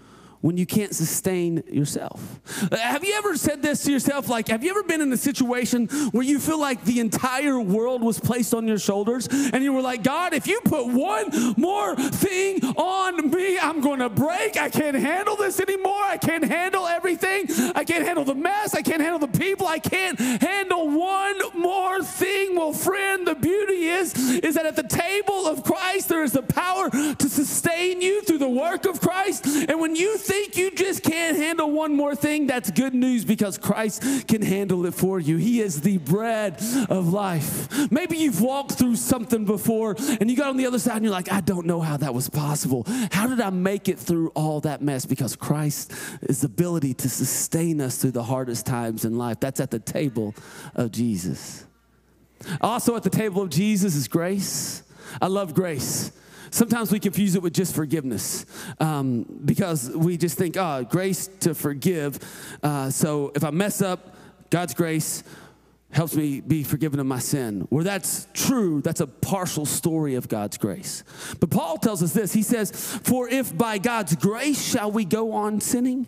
[0.44, 2.38] when you can't sustain yourself.
[2.70, 4.28] Have you ever said this to yourself?
[4.28, 8.02] Like, have you ever been in a situation where you feel like the entire world
[8.02, 11.96] was placed on your shoulders and you were like, God, if you put one more
[11.96, 14.58] thing on me, I'm going to break.
[14.58, 16.04] I can't handle this anymore.
[16.04, 17.46] I can't handle everything.
[17.74, 18.74] I can't handle the mess.
[18.74, 19.66] I can't handle the people.
[19.66, 22.54] I can't handle one more thing.
[22.54, 26.42] Well, friend, the beauty is, is that at the table of Christ, there is the
[26.42, 29.46] power to sustain you through the work of Christ.
[29.46, 33.24] And when you think think you just can't handle one more thing, that's good news
[33.24, 35.36] because Christ can handle it for you.
[35.36, 37.68] He is the bread of life.
[37.92, 41.12] Maybe you've walked through something before and you got on the other side and you're
[41.12, 42.84] like, I don't know how that was possible.
[43.12, 45.06] How did I make it through all that mess?
[45.06, 45.92] Because Christ
[46.22, 49.38] is ability to sustain us through the hardest times in life.
[49.38, 50.34] That's at the table
[50.74, 51.64] of Jesus.
[52.60, 54.82] Also, at the table of Jesus is grace.
[55.22, 56.10] I love grace.
[56.54, 58.46] Sometimes we confuse it with just forgiveness
[58.78, 62.20] um, because we just think, oh, grace to forgive.
[62.62, 64.14] Uh, so if I mess up,
[64.50, 65.24] God's grace
[65.90, 67.66] helps me be forgiven of my sin.
[67.70, 71.02] Where that's true, that's a partial story of God's grace.
[71.40, 75.32] But Paul tells us this He says, For if by God's grace shall we go
[75.32, 76.06] on sinning?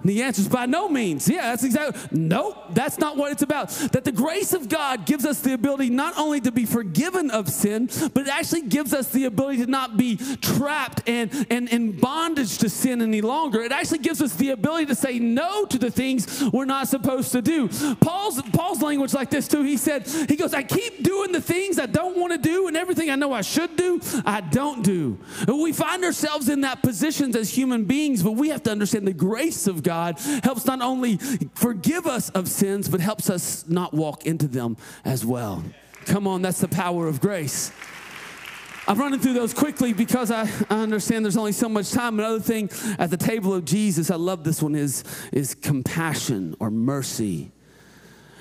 [0.00, 1.28] And the answer is by no means.
[1.28, 2.00] Yeah, that's exactly.
[2.10, 3.70] Nope, that's not what it's about.
[3.92, 7.48] That the grace of God gives us the ability not only to be forgiven of
[7.48, 11.92] sin, but it actually gives us the ability to not be trapped and, and in
[11.92, 13.62] bondage to sin any longer.
[13.62, 17.32] It actually gives us the ability to say no to the things we're not supposed
[17.32, 17.68] to do.
[17.96, 19.62] Paul's Paul's language like this too.
[19.62, 22.76] He said, he goes, I keep doing the things I don't want to do, and
[22.76, 25.18] everything I know I should do, I don't do.
[25.48, 29.06] And we find ourselves in that positions as human beings, but we have to understand
[29.06, 31.16] the grace of God helps not only
[31.54, 35.62] forgive us of sins, but helps us not walk into them as well.
[36.06, 37.70] Come on, that's the power of grace.
[38.88, 42.18] I'm running through those quickly because I, I understand there's only so much time.
[42.18, 42.68] Another thing
[42.98, 47.52] at the table of Jesus, I love this one, is, is compassion or mercy.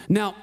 [0.10, 0.36] Now,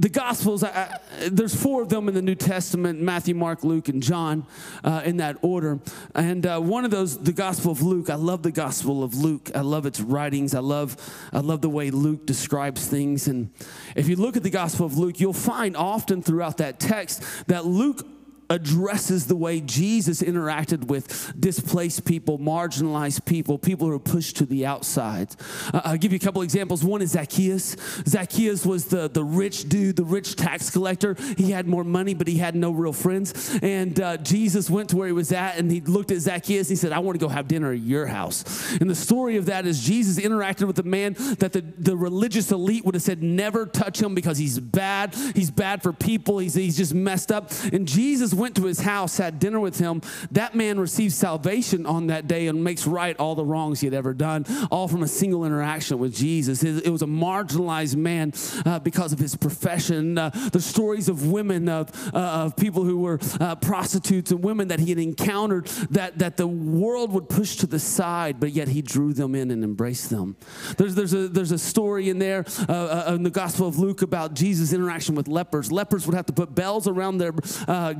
[0.00, 3.90] the Gospels, I, I, there's four of them in the New Testament Matthew, Mark, Luke,
[3.90, 4.46] and John
[4.82, 5.78] uh, in that order.
[6.14, 9.50] And uh, one of those, the Gospel of Luke, I love the Gospel of Luke.
[9.54, 10.54] I love its writings.
[10.54, 10.96] I love,
[11.34, 13.28] I love the way Luke describes things.
[13.28, 13.50] And
[13.94, 17.66] if you look at the Gospel of Luke, you'll find often throughout that text that
[17.66, 18.06] Luke
[18.50, 24.46] addresses the way Jesus interacted with displaced people, marginalized people, people who are pushed to
[24.46, 25.34] the outside.
[25.72, 26.84] Uh, I'll give you a couple examples.
[26.84, 27.76] One is Zacchaeus.
[28.06, 31.16] Zacchaeus was the, the rich dude, the rich tax collector.
[31.36, 33.58] He had more money, but he had no real friends.
[33.62, 36.68] And uh, Jesus went to where he was at and he looked at Zacchaeus.
[36.68, 38.72] And he said, I want to go have dinner at your house.
[38.80, 42.50] And the story of that is Jesus interacted with a man that the, the religious
[42.50, 45.14] elite would have said, never touch him because he's bad.
[45.36, 46.38] He's bad for people.
[46.38, 47.52] He's, he's just messed up.
[47.72, 50.00] And Jesus went to his house, had dinner with him,
[50.32, 53.92] that man receives salvation on that day and makes right all the wrongs he had
[53.94, 56.62] ever done, all from a single interaction with Jesus.
[56.62, 58.32] It was a marginalized man
[58.64, 60.16] uh, because of his profession.
[60.16, 64.68] Uh, the stories of women, of, uh, of people who were uh, prostitutes and women
[64.68, 68.68] that he had encountered that, that the world would push to the side, but yet
[68.68, 70.36] he drew them in and embraced them.
[70.78, 74.32] There's, there's, a, there's a story in there uh, in the Gospel of Luke about
[74.32, 75.70] Jesus' interaction with lepers.
[75.70, 77.32] Lepers would have to put bells around their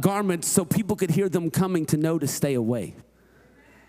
[0.01, 2.95] garments so people could hear them coming to know to stay away.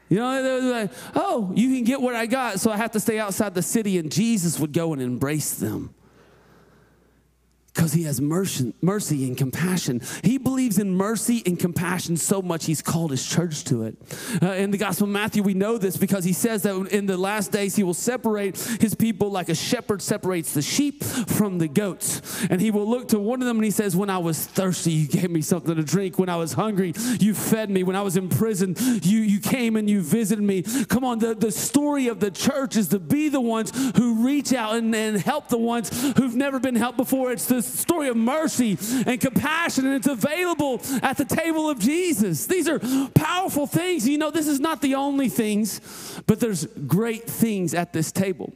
[0.09, 2.91] You know, they were like, oh, you can get what I got, so I have
[2.91, 3.97] to stay outside the city.
[3.97, 5.93] And Jesus would go and embrace them
[7.73, 10.01] because he has mercy, mercy and compassion.
[10.23, 13.97] He believes in mercy and compassion so much he's called his church to it.
[14.41, 17.17] Uh, in the Gospel of Matthew, we know this because he says that in the
[17.17, 21.67] last days he will separate his people like a shepherd separates the sheep from the
[21.67, 22.45] goats.
[22.49, 24.91] And he will look to one of them and he says, When I was thirsty,
[24.91, 26.19] you gave me something to drink.
[26.19, 27.83] When I was hungry, you fed me.
[27.83, 30.63] When I was in prison, you, you came and you visited me.
[30.89, 34.51] Come on, the, the story of the church is to be the ones who reach
[34.51, 37.31] out and, and help the ones who've never been helped before.
[37.31, 42.45] It's the story of mercy and compassion, and it's available at the table of Jesus.
[42.45, 42.79] These are
[43.13, 44.07] powerful things.
[44.07, 48.53] You know, this is not the only things, but there's great things at this table.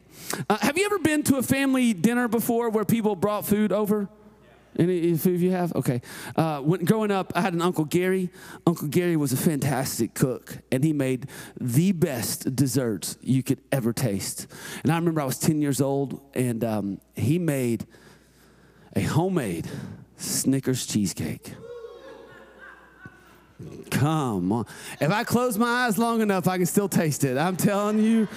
[0.50, 4.10] Uh, have you ever been to a family dinner before where people brought food over?
[4.78, 5.74] Any of you have?
[5.74, 6.02] Okay.
[6.36, 8.30] Uh, when, growing up, I had an Uncle Gary.
[8.68, 13.94] Uncle Gary was a fantastic cook, and he made the best desserts you could ever
[13.94, 14.48] taste.
[14.84, 17.86] And I remember I was 10 years old, and um, he made
[18.96, 19.70] a homemade
[20.18, 21.54] Snickers cheesecake.
[23.92, 24.66] Come on.
[25.00, 27.38] If I close my eyes long enough, I can still taste it.
[27.38, 28.28] I'm telling you,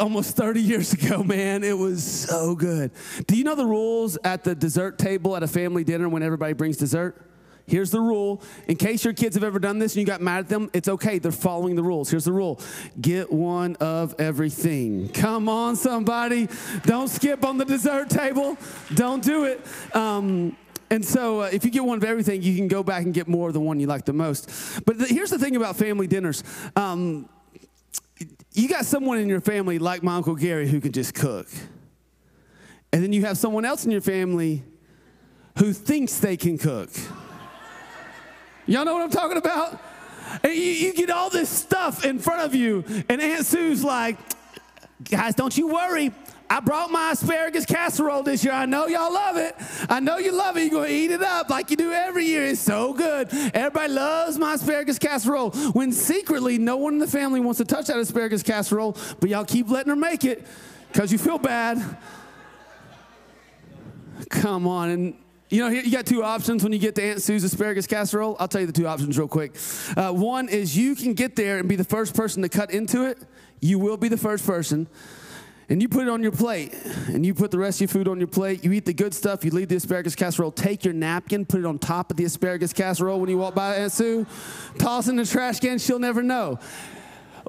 [0.00, 2.90] almost 30 years ago, man, it was so good.
[3.26, 6.52] Do you know the rules at the dessert table at a family dinner when everybody
[6.52, 7.20] brings dessert?
[7.66, 8.42] Here's the rule.
[8.68, 10.88] In case your kids have ever done this and you got mad at them, it's
[10.88, 11.18] okay.
[11.18, 12.10] They're following the rules.
[12.10, 12.60] Here's the rule
[13.00, 15.08] get one of everything.
[15.08, 16.48] Come on, somebody.
[16.84, 18.58] Don't skip on the dessert table.
[18.94, 19.64] Don't do it.
[19.94, 20.56] Um,
[20.90, 23.26] and so, uh, if you get one of everything, you can go back and get
[23.26, 24.84] more of the one you like the most.
[24.84, 26.44] But the, here's the thing about family dinners
[26.76, 27.28] um,
[28.52, 31.48] you got someone in your family like my Uncle Gary who can just cook.
[32.92, 34.62] And then you have someone else in your family
[35.58, 36.90] who thinks they can cook.
[38.66, 39.80] Y'all know what I'm talking about?
[40.42, 44.16] And you, you get all this stuff in front of you, and Aunt Sue's like,
[45.08, 46.12] guys, don't you worry.
[46.48, 48.52] I brought my asparagus casserole this year.
[48.52, 49.56] I know y'all love it.
[49.88, 50.60] I know you love it.
[50.62, 52.44] You're going to eat it up like you do every year.
[52.44, 53.28] It's so good.
[53.32, 55.50] Everybody loves my asparagus casserole.
[55.72, 59.44] When secretly, no one in the family wants to touch that asparagus casserole, but y'all
[59.44, 60.46] keep letting her make it
[60.92, 61.82] because you feel bad.
[64.30, 64.90] Come on.
[64.90, 68.36] And you know, you got two options when you get to Aunt Sue's asparagus casserole.
[68.40, 69.56] I'll tell you the two options real quick.
[69.96, 73.04] Uh, one is you can get there and be the first person to cut into
[73.04, 73.18] it.
[73.60, 74.88] You will be the first person.
[75.68, 76.74] And you put it on your plate,
[77.06, 78.62] and you put the rest of your food on your plate.
[78.64, 79.46] You eat the good stuff.
[79.46, 80.52] You leave the asparagus casserole.
[80.52, 83.76] Take your napkin, put it on top of the asparagus casserole when you walk by
[83.76, 84.26] Aunt Sue.
[84.78, 85.78] Toss in the trash can.
[85.78, 86.58] She'll never know.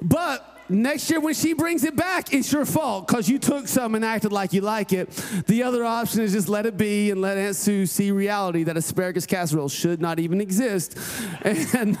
[0.00, 3.94] But Next year, when she brings it back, it's your fault because you took some
[3.94, 5.10] and acted like you like it.
[5.46, 8.76] The other option is just let it be and let Aunt Sue see reality that
[8.76, 10.98] asparagus casserole should not even exist
[11.42, 11.98] and,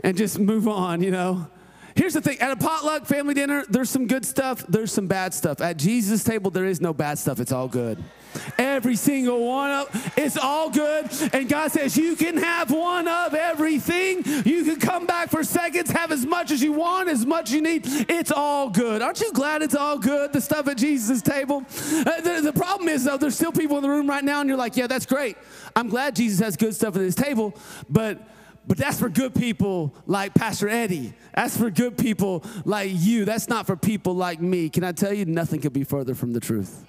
[0.00, 1.46] and just move on, you know.
[1.96, 5.32] Here's the thing at a potluck family dinner, there's some good stuff, there's some bad
[5.32, 5.60] stuff.
[5.60, 8.02] At Jesus' table, there is no bad stuff, it's all good.
[8.58, 11.10] Every single one of it's all good.
[11.32, 14.22] And God says you can have one of everything.
[14.44, 17.60] You can come back for seconds, have as much as you want, as much you
[17.60, 17.82] need.
[17.84, 19.02] It's all good.
[19.02, 20.32] Aren't you glad it's all good?
[20.32, 21.64] The stuff at Jesus' table.
[21.68, 24.48] Uh, the, the problem is though, there's still people in the room right now, and
[24.48, 25.36] you're like, yeah, that's great.
[25.76, 27.54] I'm glad Jesus has good stuff at his table,
[27.88, 28.20] but
[28.66, 31.12] but that's for good people like Pastor Eddie.
[31.34, 33.24] That's for good people like you.
[33.24, 34.70] That's not for people like me.
[34.70, 36.84] Can I tell you, nothing could be further from the truth.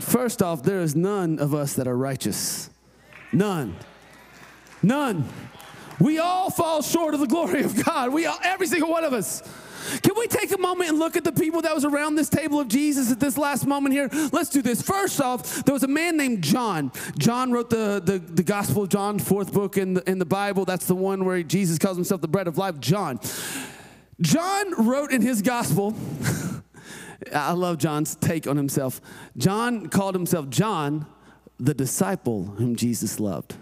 [0.00, 2.70] First off, there is none of us that are righteous.
[3.32, 3.76] None.
[4.82, 5.28] None.
[6.00, 8.12] We all fall short of the glory of God.
[8.12, 9.42] We all, every single one of us.
[10.02, 12.58] Can we take a moment and look at the people that was around this table
[12.58, 14.08] of Jesus at this last moment here?
[14.32, 14.80] Let's do this.
[14.80, 16.90] First off, there was a man named John.
[17.18, 20.64] John wrote the, the, the Gospel of John, fourth book in the, in the Bible.
[20.64, 22.80] That's the one where Jesus calls himself the bread of life.
[22.80, 23.20] John.
[24.20, 25.90] John wrote in his gospel
[27.32, 29.00] I love John's take on himself.
[29.36, 31.06] John called himself John,
[31.58, 33.56] the disciple whom Jesus loved.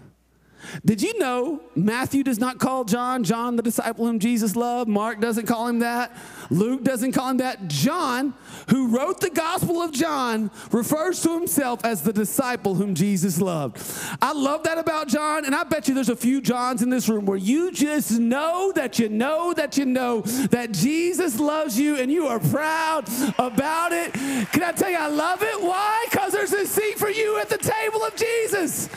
[0.85, 4.89] Did you know Matthew does not call John John the disciple whom Jesus loved?
[4.89, 6.15] Mark doesn't call him that.
[6.49, 7.67] Luke doesn't call him that.
[7.67, 8.33] John,
[8.69, 13.81] who wrote the Gospel of John, refers to himself as the disciple whom Jesus loved.
[14.21, 17.09] I love that about John, and I bet you there's a few Johns in this
[17.09, 21.97] room where you just know that you know that you know that Jesus loves you
[21.97, 24.13] and you are proud about it.
[24.13, 25.61] Can I tell you I love it?
[25.61, 26.05] Why?
[26.09, 28.89] Because there's a seat for you at the table of Jesus.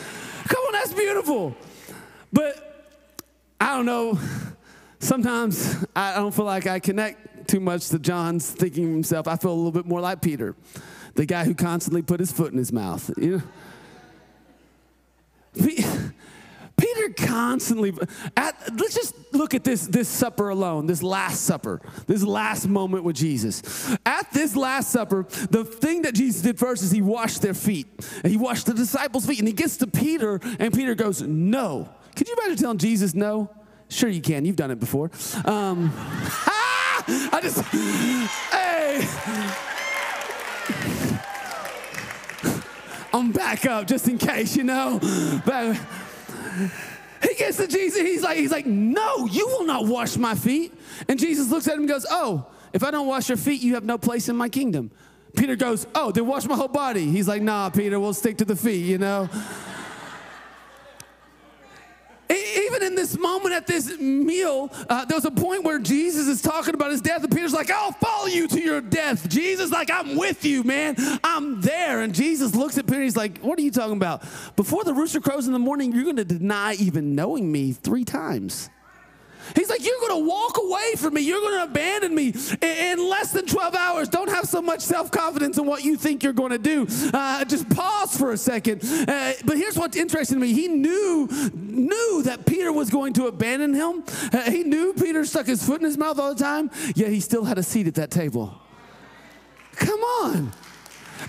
[0.47, 1.55] Come on, that's beautiful.
[2.31, 2.95] But
[3.59, 4.19] I don't know.
[4.99, 9.27] Sometimes I don't feel like I connect too much to John's thinking himself.
[9.27, 10.55] I feel a little bit more like Peter,
[11.15, 13.09] the guy who constantly put his foot in his mouth.
[13.17, 13.41] You
[15.55, 15.71] know?
[16.77, 17.91] Peter constantly,
[18.35, 23.03] at, let's just look at this, this supper alone, this Last Supper, this last moment
[23.03, 23.97] with Jesus.
[24.05, 27.87] At this Last Supper, the thing that Jesus did first is he washed their feet.
[28.23, 29.39] And he washed the disciples' feet.
[29.39, 31.89] And he gets to Peter, and Peter goes, No.
[32.15, 33.49] Could you imagine telling Jesus no?
[33.89, 34.45] Sure, you can.
[34.45, 35.09] You've done it before.
[35.45, 35.91] Um,
[37.09, 37.61] I just,
[38.51, 39.07] hey.
[43.13, 44.99] I'm back up just in case, you know.
[45.45, 45.79] But
[47.21, 48.01] he gets to Jesus.
[48.01, 50.73] He's like, he's like, no, you will not wash my feet.
[51.07, 53.75] And Jesus looks at him and goes, oh, if I don't wash your feet, you
[53.75, 54.91] have no place in my kingdom.
[55.35, 57.05] Peter goes, oh, then wash my whole body.
[57.05, 59.29] He's like, nah, Peter, we'll stick to the feet, you know
[62.29, 66.41] even in this moment at this meal, uh, there was a point where Jesus is
[66.41, 69.27] talking about his death, and Peter's like, I'll follow you to your death.
[69.29, 70.95] Jesus, like, I'm with you, man.
[71.23, 72.01] I'm there.
[72.01, 74.23] And Jesus looks at Peter, he's like, What are you talking about?
[74.55, 78.05] Before the rooster crows in the morning, you're going to deny even knowing me three
[78.05, 78.69] times.
[79.55, 81.21] He's like, You're going to walk away from me.
[81.21, 84.09] You're going to abandon me in, less than 12 hours.
[84.09, 86.87] Don't have so much self confidence in what you think you're going to do.
[87.13, 88.83] Uh, just pause for a second.
[88.83, 93.27] Uh, but here's what's interesting to me He knew, knew that Peter was going to
[93.27, 94.03] abandon him.
[94.31, 97.19] Uh, he knew Peter stuck his foot in his mouth all the time, yet he
[97.19, 98.53] still had a seat at that table.
[99.75, 100.51] Come on.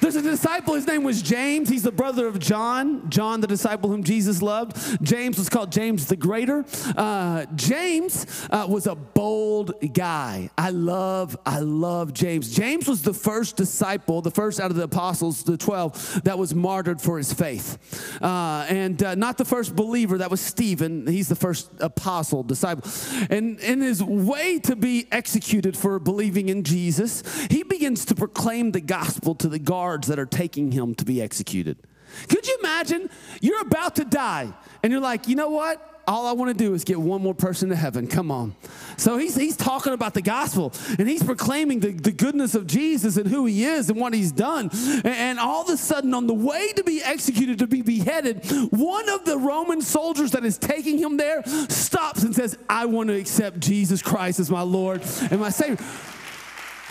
[0.00, 1.68] There's a disciple, his name was James.
[1.68, 5.02] He's the brother of John, John, the disciple whom Jesus loved.
[5.02, 6.64] James was called James the Greater.
[6.96, 10.50] Uh, James uh, was a bold guy.
[10.56, 12.54] I love, I love James.
[12.54, 16.54] James was the first disciple, the first out of the apostles, the 12, that was
[16.54, 18.22] martyred for his faith.
[18.22, 21.08] Uh, and uh, not the first believer, that was Stephen.
[21.08, 22.88] He's the first apostle, disciple.
[23.30, 28.70] And in his way to be executed for believing in Jesus, he begins to proclaim
[28.70, 31.78] the gospel to the guards guards that are taking him to be executed.
[32.28, 33.08] Could you imagine?
[33.40, 35.82] You're about to die, and you're like, you know what?
[36.06, 38.06] All I want to do is get one more person to heaven.
[38.06, 38.54] Come on.
[38.96, 43.18] So he's, he's talking about the gospel and he's proclaiming the, the goodness of Jesus
[43.18, 44.70] and who he is and what he's done.
[44.72, 48.42] And, and all of a sudden, on the way to be executed, to be beheaded,
[48.70, 53.10] one of the Roman soldiers that is taking him there stops and says, I want
[53.10, 55.76] to accept Jesus Christ as my Lord and my Savior.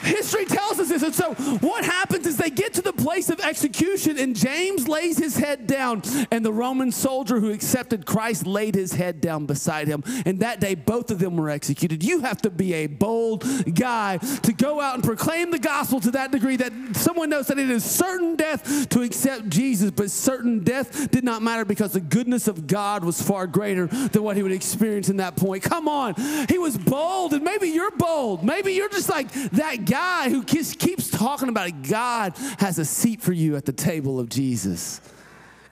[0.02, 1.04] History tells us this.
[1.04, 5.18] And so what happens is they get to the place of execution, and James lays
[5.18, 9.88] his head down, and the Roman soldier who accepted Christ laid his head down beside
[9.88, 10.04] him.
[10.26, 12.04] And that day, both of them were executed.
[12.04, 13.44] You have to be a bold
[13.74, 17.60] guy to go out and proclaim the gospel to that degree that someone knows that
[17.60, 22.02] it is certain death to accept Jesus, but certain death did not matter because the
[22.02, 25.64] goodness of God was far greater than what he would experience in that point.
[25.64, 26.14] Come on.
[26.48, 28.44] He was bold, and maybe you're bold.
[28.44, 33.22] Maybe you're just like that guy who keeps talking about it, God has a seat
[33.22, 35.02] for you at the table of Jesus.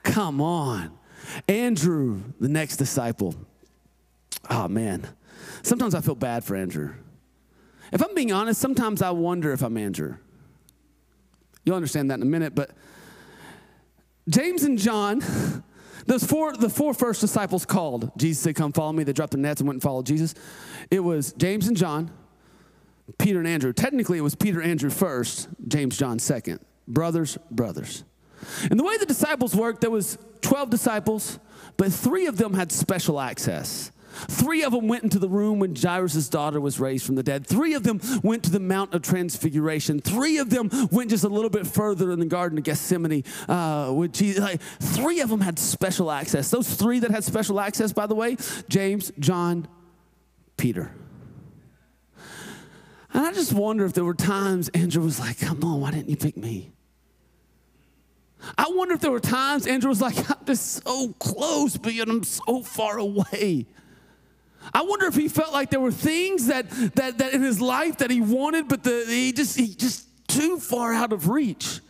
[0.02, 0.96] Come on.
[1.48, 3.34] Andrew, the next disciple.
[4.48, 5.06] Oh, man.
[5.62, 6.94] Sometimes I feel bad for Andrew.
[7.92, 10.16] If I'm being honest, sometimes I wonder if I'm Andrew.
[11.64, 12.70] You'll understand that in a minute, but
[14.28, 15.22] James and John,
[16.06, 18.10] those four, the four first disciples called.
[18.16, 19.04] Jesus said, Come follow me.
[19.04, 20.34] They dropped their nets and went and followed Jesus.
[20.90, 22.10] It was James and John,
[23.18, 23.72] Peter and Andrew.
[23.72, 26.60] Technically, it was Peter, and Andrew first, James, John second.
[26.88, 28.04] Brothers, brothers.
[28.70, 31.38] And the way the disciples worked, there was 12 disciples,
[31.76, 33.90] but three of them had special access.
[34.28, 37.46] Three of them went into the room when Jairus' daughter was raised from the dead.
[37.46, 40.00] Three of them went to the Mount of Transfiguration.
[40.00, 43.24] Three of them went just a little bit further in the Garden of Gethsemane.
[43.46, 44.40] Uh, with Jesus.
[44.40, 46.50] Like, three of them had special access.
[46.50, 48.36] Those three that had special access, by the way,
[48.68, 49.68] James, John,
[50.56, 50.92] Peter.
[53.16, 56.10] And I just wonder if there were times Andrew was like, come on, why didn't
[56.10, 56.70] you pick me?
[58.58, 62.08] I wonder if there were times Andrew was like, I'm just so close, but yet
[62.08, 63.64] I'm so far away.
[64.74, 67.96] I wonder if he felt like there were things that, that, that in his life
[67.98, 71.80] that he wanted, but the, he just he just too far out of reach.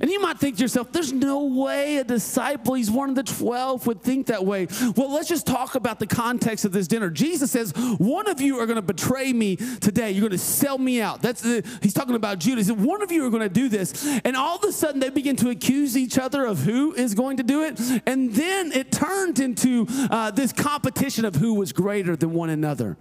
[0.00, 3.22] And you might think to yourself, there's no way a disciple, he's one of the
[3.22, 4.66] 12, would think that way.
[4.96, 7.10] Well, let's just talk about the context of this dinner.
[7.10, 10.10] Jesus says, One of you are going to betray me today.
[10.10, 11.22] You're going to sell me out.
[11.22, 12.70] That's the, He's talking about Judas.
[12.70, 14.06] One of you are going to do this.
[14.24, 17.36] And all of a sudden, they begin to accuse each other of who is going
[17.38, 17.80] to do it.
[18.06, 22.96] And then it turned into uh, this competition of who was greater than one another.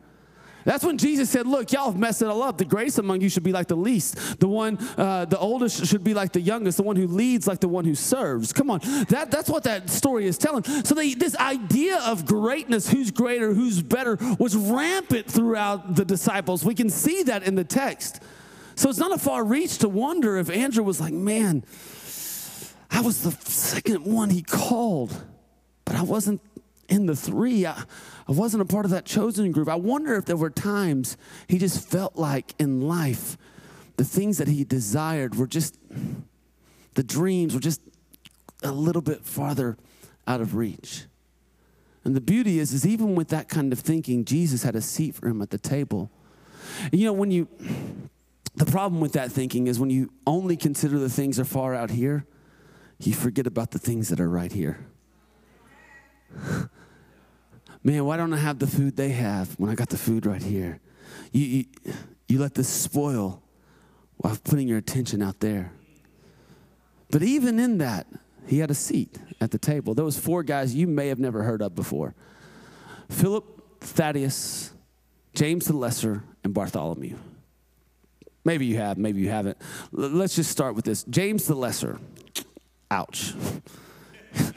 [0.65, 2.57] That's when Jesus said, Look, y'all have messed it all up.
[2.57, 4.39] The greatest among you should be like the least.
[4.39, 6.77] The one, uh, the oldest should be like the youngest.
[6.77, 8.53] The one who leads like the one who serves.
[8.53, 8.79] Come on.
[9.09, 10.63] That, that's what that story is telling.
[10.63, 16.63] So they, this idea of greatness, who's greater, who's better, was rampant throughout the disciples.
[16.63, 18.21] We can see that in the text.
[18.75, 21.63] So it's not a far reach to wonder if Andrew was like, Man,
[22.89, 25.23] I was the second one he called,
[25.85, 26.41] but I wasn't
[26.89, 27.83] in the three, I,
[28.27, 29.69] I wasn't a part of that chosen group.
[29.69, 31.17] I wonder if there were times
[31.47, 33.37] he just felt like in life,
[33.97, 35.77] the things that he desired were just,
[36.95, 37.81] the dreams were just
[38.63, 39.77] a little bit farther
[40.27, 41.05] out of reach.
[42.03, 45.15] And the beauty is, is even with that kind of thinking, Jesus had a seat
[45.15, 46.11] for him at the table.
[46.91, 47.47] And you know, when you,
[48.55, 51.91] the problem with that thinking is when you only consider the things are far out
[51.91, 52.25] here,
[52.99, 54.85] you forget about the things that are right here.
[57.83, 60.41] Man, why don't I have the food they have when I got the food right
[60.41, 60.79] here?
[61.31, 61.65] You, you,
[62.29, 63.41] you let this spoil
[64.17, 65.71] while putting your attention out there.
[67.11, 68.07] But even in that,
[68.47, 69.93] he had a seat at the table.
[69.93, 72.15] There was four guys you may have never heard of before.
[73.09, 74.73] Philip, Thaddeus,
[75.33, 77.17] James the Lesser, and Bartholomew.
[78.45, 79.57] Maybe you have, maybe you haven't.
[79.97, 81.03] L- let's just start with this.
[81.03, 81.99] James the Lesser.
[82.91, 83.33] Ouch.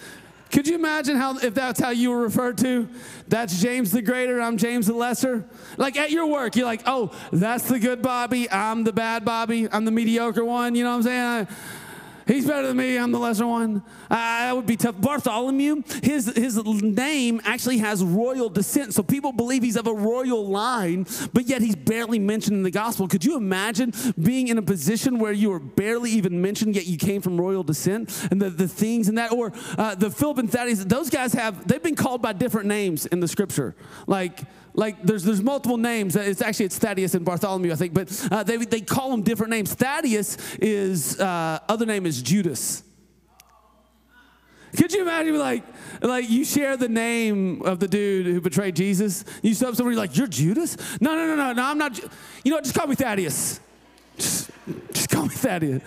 [0.57, 2.89] Could you imagine how if that's how you were referred to?
[3.29, 5.45] That's James the Greater, I'm James the Lesser.
[5.77, 9.69] Like at your work, you're like, oh, that's the good Bobby, I'm the bad Bobby,
[9.71, 11.49] I'm the mediocre one, you know what I'm saying?
[12.27, 12.99] He's better than me.
[12.99, 13.85] I'm the lesser one.
[14.11, 15.01] Uh, that would be tough.
[15.01, 18.95] Bartholomew, his, his name actually has royal descent.
[18.95, 22.71] So people believe he's of a royal line, but yet he's barely mentioned in the
[22.71, 23.07] gospel.
[23.07, 26.99] Could you imagine being in a position where you were barely even mentioned, yet you
[26.99, 29.31] came from royal descent and the, the things and that?
[29.31, 33.07] Or uh, the Philip and Thaddeus, those guys have, they've been called by different names
[33.07, 33.77] in the scripture.
[34.09, 34.41] Like,
[34.77, 36.15] like there's there's multiple names.
[36.15, 39.51] It's actually it's Thaddeus and Bartholomew, I think, but uh, they they call them different
[39.51, 39.75] names.
[39.75, 42.83] Thaddeus is uh, other name is Judas.
[44.77, 45.65] Could you imagine like
[46.03, 49.25] like you share the name of the dude who betrayed Jesus?
[49.43, 50.77] You saw somebody like you're Judas?
[51.01, 51.99] No no no no no I'm not.
[52.45, 52.61] You know?
[52.61, 53.61] Just call me Thaddeus.
[54.17, 54.51] Just,
[54.93, 55.83] just call me Thaddeus.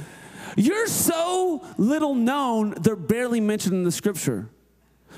[0.57, 4.49] You're so little known, they're barely mentioned in the scripture.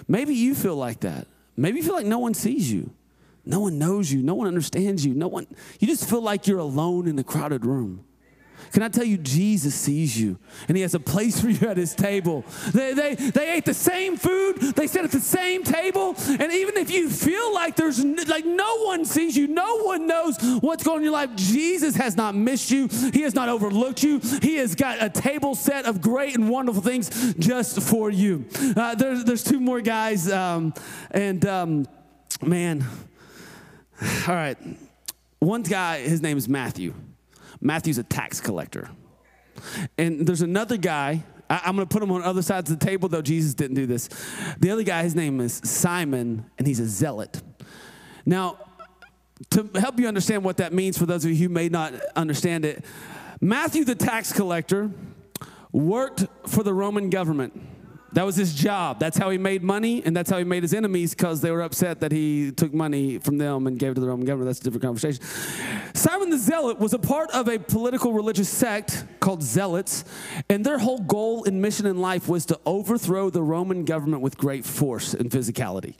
[0.07, 1.27] Maybe you feel like that.
[1.55, 2.91] Maybe you feel like no one sees you.
[3.45, 4.21] No one knows you.
[4.21, 5.13] No one understands you.
[5.13, 5.47] No one,
[5.79, 8.05] you just feel like you're alone in a crowded room.
[8.71, 11.77] Can I tell you, Jesus sees you and He has a place for you at
[11.77, 12.45] His table.
[12.73, 16.77] They, they, they ate the same food, they sat at the same table, and even
[16.77, 20.97] if you feel like there's like no one sees you, no one knows what's going
[20.97, 24.19] on in your life, Jesus has not missed you, He has not overlooked you.
[24.41, 28.45] He has got a table set of great and wonderful things just for you.
[28.75, 30.73] Uh, there's, there's two more guys, um,
[31.11, 31.87] and um,
[32.41, 32.85] man,
[34.27, 34.57] all right.
[35.39, 36.93] One guy, his name is Matthew.
[37.59, 38.89] Matthew's a tax collector.
[39.97, 42.85] And there's another guy, I, am going to put him on other sides of the
[42.85, 44.09] table, though Jesus didn't do this.
[44.59, 47.41] The other guy, his name is Simon, and he's a zealot.
[48.25, 48.57] Now,
[49.51, 52.65] to help you understand what that means for those of you who may not understand
[52.65, 52.83] it,
[53.39, 54.91] Matthew, the tax collector,
[55.71, 57.59] worked for the Roman government.
[58.13, 58.99] That was his job.
[58.99, 61.61] That's how he made money, and that's how he made his enemies because they were
[61.61, 64.47] upset that he took money from them and gave it to the Roman government.
[64.49, 65.23] That's a different conversation.
[65.93, 70.03] Simon the Zealot was a part of a political religious sect called Zealots,
[70.49, 74.37] and their whole goal and mission in life was to overthrow the Roman government with
[74.37, 75.95] great force and physicality.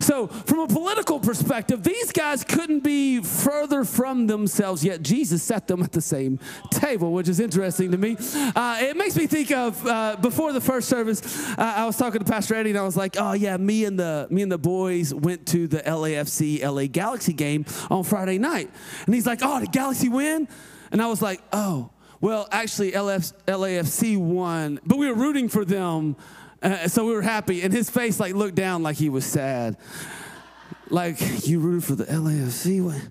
[0.00, 5.66] So, from a political perspective, these guys couldn't be further from themselves, yet Jesus set
[5.66, 6.38] them at the same
[6.70, 8.16] table, which is interesting to me.
[8.54, 12.18] Uh, it makes me think of uh, before the first service, uh, I was talking
[12.20, 14.58] to Pastor Eddie, and I was like, "Oh yeah, me and the me and the
[14.58, 18.70] boys went to the LAFC LA Galaxy game on Friday night,"
[19.06, 20.48] and he's like, "Oh, did Galaxy win?"
[20.90, 26.16] And I was like, "Oh." Well, actually, LAFC won, but we were rooting for them
[26.66, 29.76] uh, so we were happy, and his face like looked down like he was sad.
[30.90, 33.10] Like you rooted for the LAFC.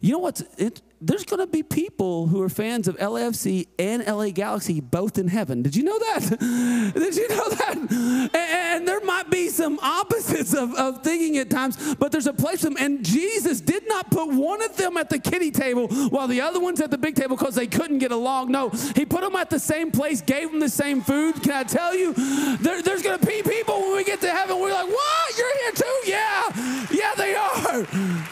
[0.00, 4.06] You know what's it, there's going to be people who are fans of LAFC and
[4.06, 5.62] LA Galaxy both in heaven.
[5.62, 6.38] Did you know that?
[6.94, 7.76] Did you know that?
[7.76, 12.32] And, and there might be some opposites of, of thinking at times, but there's a
[12.32, 12.76] place for them.
[12.78, 16.60] And Jesus did not put one of them at the kitty table while the other
[16.60, 18.50] one's at the big table because they couldn't get along.
[18.50, 21.42] No, he put them at the same place, gave them the same food.
[21.42, 22.14] Can I tell you?
[22.56, 25.38] There, there's going to be people when we get to heaven, we're like, what?
[25.38, 26.00] You're here too?
[26.06, 26.86] Yeah.
[26.90, 28.26] Yeah, they are.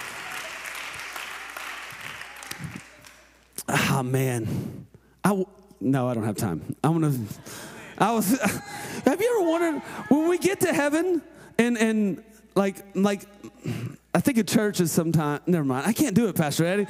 [3.96, 4.88] Oh man,
[5.22, 5.46] I w-
[5.80, 6.74] no, I don't have time.
[6.82, 7.16] I'm gonna.
[7.96, 8.28] I was.
[9.04, 11.22] have you ever wondered when we get to heaven
[11.58, 12.24] and and
[12.56, 13.20] like like
[14.12, 15.42] I think of churches sometimes.
[15.46, 15.86] Never mind.
[15.86, 16.86] I can't do it, Pastor Eddie.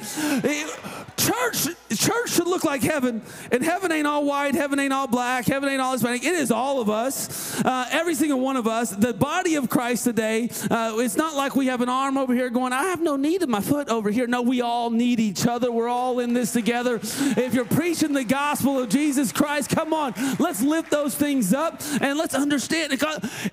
[1.25, 1.67] Church,
[1.97, 3.21] church should look like heaven,
[3.51, 6.23] and heaven ain't all white, heaven ain't all black, heaven ain't all Hispanic.
[6.23, 8.91] It is all of us, uh, every single one of us.
[8.91, 10.49] The body of Christ today.
[10.69, 13.43] Uh, it's not like we have an arm over here going, "I have no need
[13.43, 15.71] of my foot over here." No, we all need each other.
[15.71, 16.99] We're all in this together.
[17.01, 21.81] If you're preaching the gospel of Jesus Christ, come on, let's lift those things up
[22.01, 22.99] and let's understand.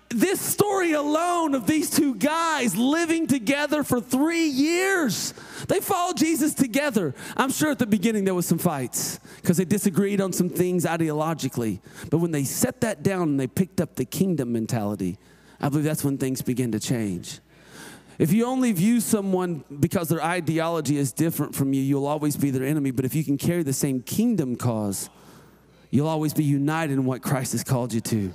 [0.08, 5.34] This story alone of these two guys living together for three years.
[5.68, 7.14] They followed Jesus together.
[7.36, 10.84] I'm sure at the beginning there was some fights because they disagreed on some things
[10.84, 11.80] ideologically.
[12.10, 15.18] But when they set that down and they picked up the kingdom mentality,
[15.60, 17.40] I believe that's when things begin to change.
[18.18, 22.50] If you only view someone because their ideology is different from you, you'll always be
[22.50, 22.90] their enemy.
[22.90, 25.08] But if you can carry the same kingdom cause,
[25.90, 28.32] you'll always be united in what Christ has called you to.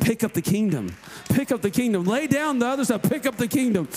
[0.00, 0.94] Pick up the kingdom.
[1.30, 2.04] Pick up the kingdom.
[2.04, 3.02] Lay down the other side.
[3.02, 3.88] Pick up the kingdom.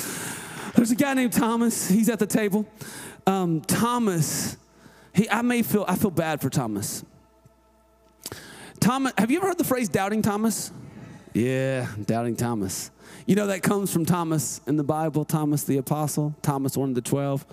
[0.76, 1.88] There's a guy named Thomas.
[1.88, 2.68] He's at the table.
[3.26, 4.58] Um, Thomas,
[5.14, 7.04] he, I may feel, I feel bad for Thomas.
[8.80, 10.72] Thomas, have you ever heard the phrase doubting Thomas?
[11.34, 12.92] Yeah, doubting Thomas.
[13.26, 16.96] You know that comes from Thomas in the Bible, Thomas the apostle, Thomas one of
[16.96, 17.46] the 12.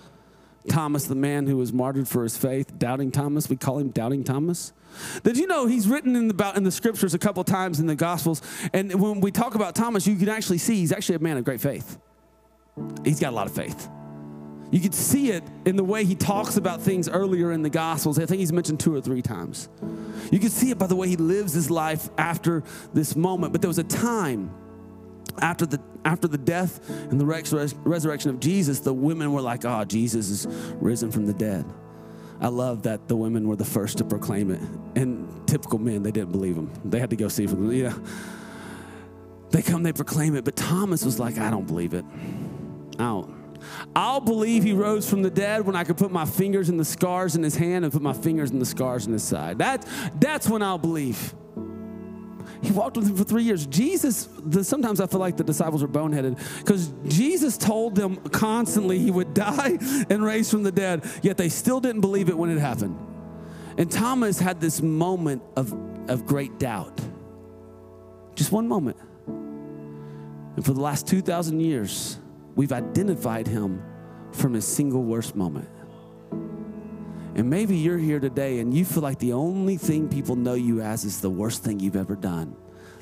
[0.68, 3.49] Thomas, the man who was martyred for his faith, doubting Thomas.
[3.49, 4.73] We call him doubting Thomas.
[5.23, 7.87] Did you know he's written in the, about in the scriptures a couple times in
[7.87, 8.43] the Gospels?
[8.73, 11.45] And when we talk about Thomas, you can actually see he's actually a man of
[11.45, 11.99] great faith.
[13.05, 13.89] He's got a lot of faith.
[14.70, 18.18] You can see it in the way he talks about things earlier in the Gospels.
[18.18, 19.68] I think he's mentioned two or three times.
[20.31, 22.62] You can see it by the way he lives his life after
[22.95, 23.53] this moment.
[23.53, 24.51] But there was a time
[25.41, 29.66] after the after the death and the res- resurrection of Jesus, the women were like,
[29.66, 30.47] "Oh, Jesus is
[30.81, 31.66] risen from the dead."
[32.41, 34.61] I love that the women were the first to proclaim it,
[34.97, 36.73] and typical men they didn't believe him.
[36.85, 37.70] They had to go see for them.
[37.73, 37.95] Yeah,
[39.51, 42.05] they come, they proclaim it, but Thomas was like, "I don't believe it.
[42.99, 43.43] Don't."
[43.95, 46.84] I'll believe he rose from the dead when I can put my fingers in the
[46.84, 49.59] scars in his hand and put my fingers in the scars in his side.
[49.59, 49.86] That,
[50.18, 51.34] that's when I'll believe.
[52.62, 53.66] He walked with him for three years.
[53.66, 58.99] Jesus, the, sometimes I feel like the disciples were boneheaded because Jesus told them constantly
[58.99, 59.78] he would die
[60.09, 62.99] and raise from the dead, yet they still didn't believe it when it happened.
[63.78, 65.72] And Thomas had this moment of,
[66.09, 67.01] of great doubt.
[68.34, 68.99] Just one moment.
[69.26, 72.18] And for the last 2,000 years,
[72.55, 73.83] we've identified him
[74.33, 75.69] from his single worst moment.
[77.35, 80.83] And maybe you're here today and you feel like the only thing people know you
[80.83, 82.57] as is the worst thing you've ever done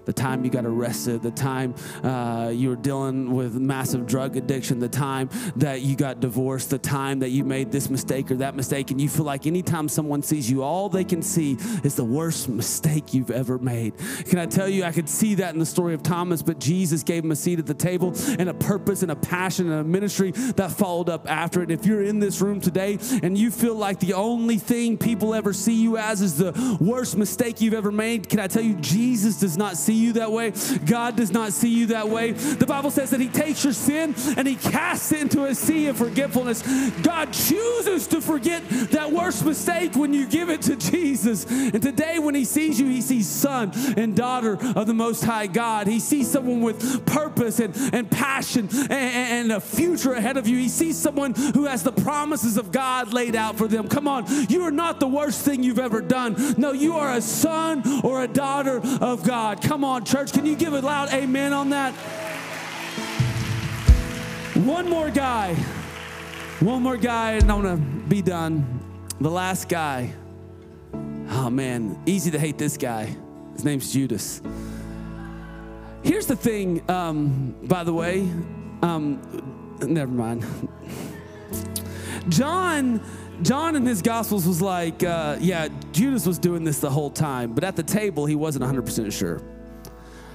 [0.05, 4.79] the time you got arrested, the time uh, you were dealing with massive drug addiction,
[4.79, 8.55] the time that you got divorced, the time that you made this mistake or that
[8.55, 12.05] mistake, and you feel like anytime someone sees you, all they can see is the
[12.05, 13.93] worst mistake you've ever made.
[14.27, 17.03] Can I tell you, I could see that in the story of Thomas, but Jesus
[17.03, 19.85] gave him a seat at the table and a purpose and a passion and a
[19.85, 21.71] ministry that followed up after it.
[21.71, 25.53] If you're in this room today and you feel like the only thing people ever
[25.53, 29.41] see you as is the worst mistake you've ever made, can I tell you, Jesus
[29.41, 30.53] does not see you that way.
[30.87, 32.33] God does not see you that way.
[32.33, 35.87] The Bible says that He takes your sin and He casts it into a sea
[35.89, 36.63] of forgetfulness.
[37.03, 41.45] God chooses to forget that worst mistake when you give it to Jesus.
[41.47, 45.47] And today, when He sees you, He sees son and daughter of the Most High
[45.47, 45.87] God.
[45.87, 50.57] He sees someone with purpose and, and passion and, and a future ahead of you.
[50.59, 53.89] He sees someone who has the promises of God laid out for them.
[53.89, 56.37] Come on, you are not the worst thing you've ever done.
[56.57, 59.63] No, you are a son or a daughter of God.
[59.63, 60.33] Come on on, church.
[60.33, 61.93] Can you give a loud amen on that?
[64.55, 65.55] One more guy.
[66.61, 68.81] One more guy, and I'm going to be done.
[69.21, 70.13] The last guy.
[71.31, 71.99] Oh, man.
[72.07, 73.17] Easy to hate this guy.
[73.55, 74.43] His name's Judas.
[76.03, 78.29] Here's the thing, um, by the way.
[78.83, 80.45] Um, never mind.
[82.29, 83.03] John.
[83.43, 87.55] John in his Gospels was like, uh, yeah, Judas was doing this the whole time,
[87.55, 89.41] but at the table, he wasn't 100% sure.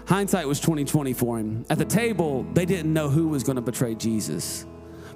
[0.07, 1.65] Hindsight was 2020 for him.
[1.69, 4.65] At the table, they didn't know who was going to betray Jesus.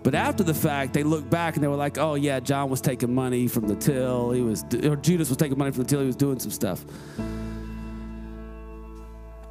[0.02, 2.82] But after the fact, they looked back and they were like, "Oh yeah, John was
[2.82, 4.32] taking money from the till.
[4.32, 6.00] He was, or Judas was taking money from the till.
[6.00, 6.86] He was doing some stuff."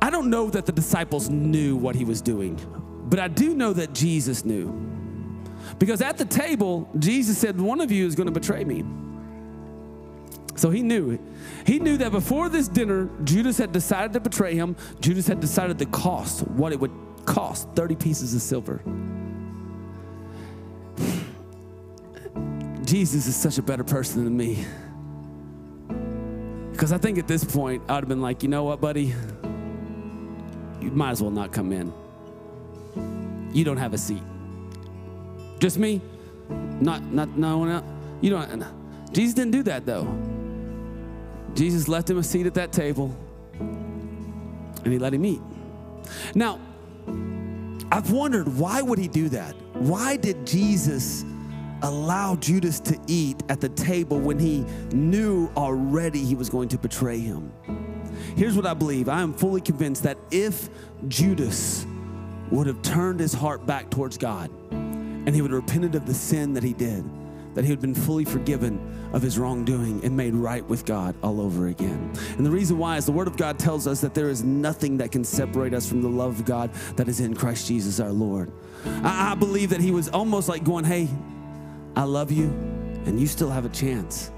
[0.01, 2.59] I don't know that the disciples knew what he was doing,
[3.09, 4.73] but I do know that Jesus knew.
[5.79, 8.85] Because at the table, Jesus said, One of you is going to betray me.
[10.59, 11.13] So he knew.
[11.13, 11.21] it.
[11.65, 14.75] He knew that before this dinner, Judas had decided to betray him.
[15.01, 16.91] Judas had decided the cost, what it would
[17.27, 18.83] cost 30 pieces of silver.
[22.85, 24.65] Jesus is such a better person than me.
[26.73, 29.15] Because I think at this point, I would have been like, you know what, buddy?
[30.81, 31.93] You might as well not come in.
[33.53, 34.23] You don't have a seat.
[35.61, 36.01] Just me?
[36.49, 37.85] Not, not, no one else?
[38.21, 38.65] You don't.
[39.13, 40.38] Jesus didn't do that though.
[41.59, 43.13] Jesus left him a seat at that table
[43.59, 45.41] and he let him eat.
[46.37, 46.61] Now,
[47.91, 49.57] I've wondered why would he do that?
[49.73, 51.25] Why did Jesus
[51.83, 54.61] allow Judas to eat at the table when he
[54.93, 57.53] knew already he was going to betray him?
[58.37, 59.09] Here's what I believe.
[59.09, 60.69] I am fully convinced that if
[61.09, 61.85] Judas
[62.53, 66.15] would have turned his heart back towards God and he would have repented of the
[66.15, 67.05] sin that he did,
[67.55, 71.41] that he had been fully forgiven of his wrongdoing and made right with God all
[71.41, 72.13] over again.
[72.37, 74.99] And the reason why is the Word of God tells us that there is nothing
[74.99, 78.13] that can separate us from the love of God that is in Christ Jesus our
[78.13, 78.53] Lord.
[78.87, 81.09] I, I believe that he was almost like going, Hey,
[81.97, 82.47] I love you,
[83.07, 84.31] and you still have a chance.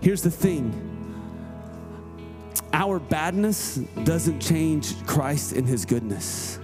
[0.00, 0.86] Here's the thing
[2.72, 6.58] our badness doesn't change Christ in his goodness.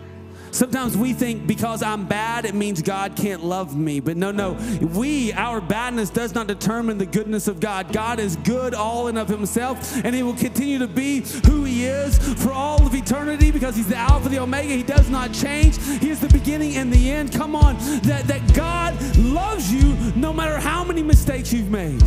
[0.57, 4.01] Sometimes we think because I'm bad, it means God can't love me.
[4.01, 4.55] But no, no.
[4.81, 7.93] We, our badness does not determine the goodness of God.
[7.93, 11.85] God is good all in of himself, and he will continue to be who he
[11.85, 14.73] is for all of eternity because he's the Alpha, the Omega.
[14.73, 15.77] He does not change.
[16.01, 17.35] He is the beginning and the end.
[17.35, 17.77] Come on.
[18.05, 22.03] That, that God loves you no matter how many mistakes you've made.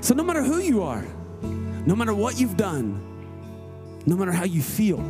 [0.00, 1.04] So no matter who you are,
[1.42, 3.02] no matter what you've done,
[4.06, 5.04] no matter how you feel,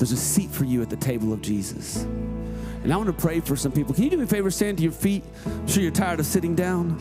[0.00, 2.04] there's a seat for you at the table of Jesus.
[2.82, 3.92] And I want to pray for some people.
[3.92, 4.50] Can you do me a favor?
[4.50, 5.22] Stand to your feet.
[5.44, 6.98] I'm sure you're tired of sitting down.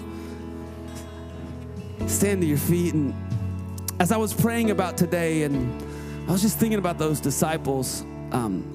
[2.07, 2.93] Stand to your feet.
[2.93, 3.13] And
[4.01, 5.81] as I was praying about today, and
[6.27, 8.01] I was just thinking about those disciples,
[8.33, 8.65] um,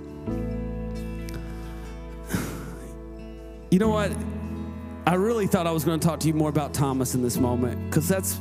[3.70, 4.10] you know what?
[5.06, 7.36] I really thought I was going to talk to you more about Thomas in this
[7.36, 8.40] moment because that's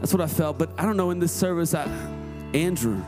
[0.00, 0.58] that's what I felt.
[0.58, 1.10] But I don't know.
[1.10, 1.84] In this service, I,
[2.54, 3.00] Andrew,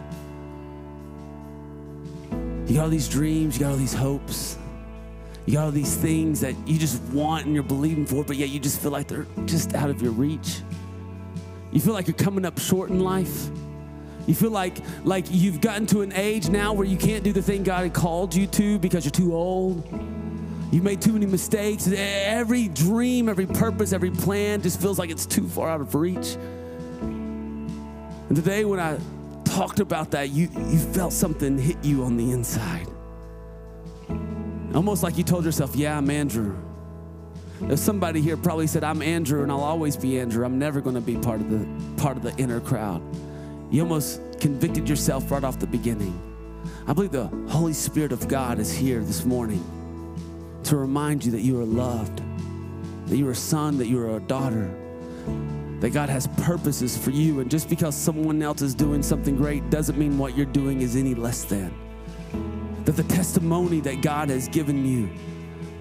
[2.67, 4.57] you got all these dreams, you got all these hopes,
[5.47, 8.49] you got all these things that you just want and you're believing for, but yet
[8.49, 10.61] you just feel like they're just out of your reach.
[11.73, 13.49] You feel like you're coming up short in life.
[14.27, 17.43] You feel like like you've gotten to an age now where you can't do the
[17.43, 19.87] thing God had called you to because you're too old.
[20.73, 21.87] You've made too many mistakes.
[21.93, 26.37] Every dream, every purpose, every plan just feels like it's too far out of reach.
[28.29, 28.99] And today when I
[29.55, 32.89] talked about that, you, you felt something hit you on the inside.
[34.75, 36.57] Almost like you told yourself, Yeah, I'm Andrew.
[37.61, 40.45] There's somebody here probably said, I'm Andrew and I'll always be Andrew.
[40.45, 43.01] I'm never going to be part of the part of the inner crowd.
[43.71, 46.21] You almost convicted yourself right off the beginning.
[46.89, 49.65] I believe the Holy Spirit of God is here this morning
[50.65, 52.21] to remind you that you are loved,
[53.07, 54.75] that you are a son, that you are a daughter,
[55.85, 57.41] that God has purposes for you.
[57.41, 60.97] And just because someone else is doing something great doesn't mean what you're doing is
[60.97, 61.75] any less than.
[62.87, 65.11] That the testimony that God has given you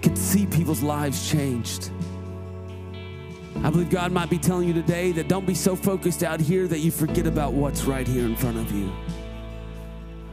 [0.01, 1.89] can see people's lives changed.
[3.63, 6.67] I believe God might be telling you today that don't be so focused out here
[6.67, 8.91] that you forget about what's right here in front of you.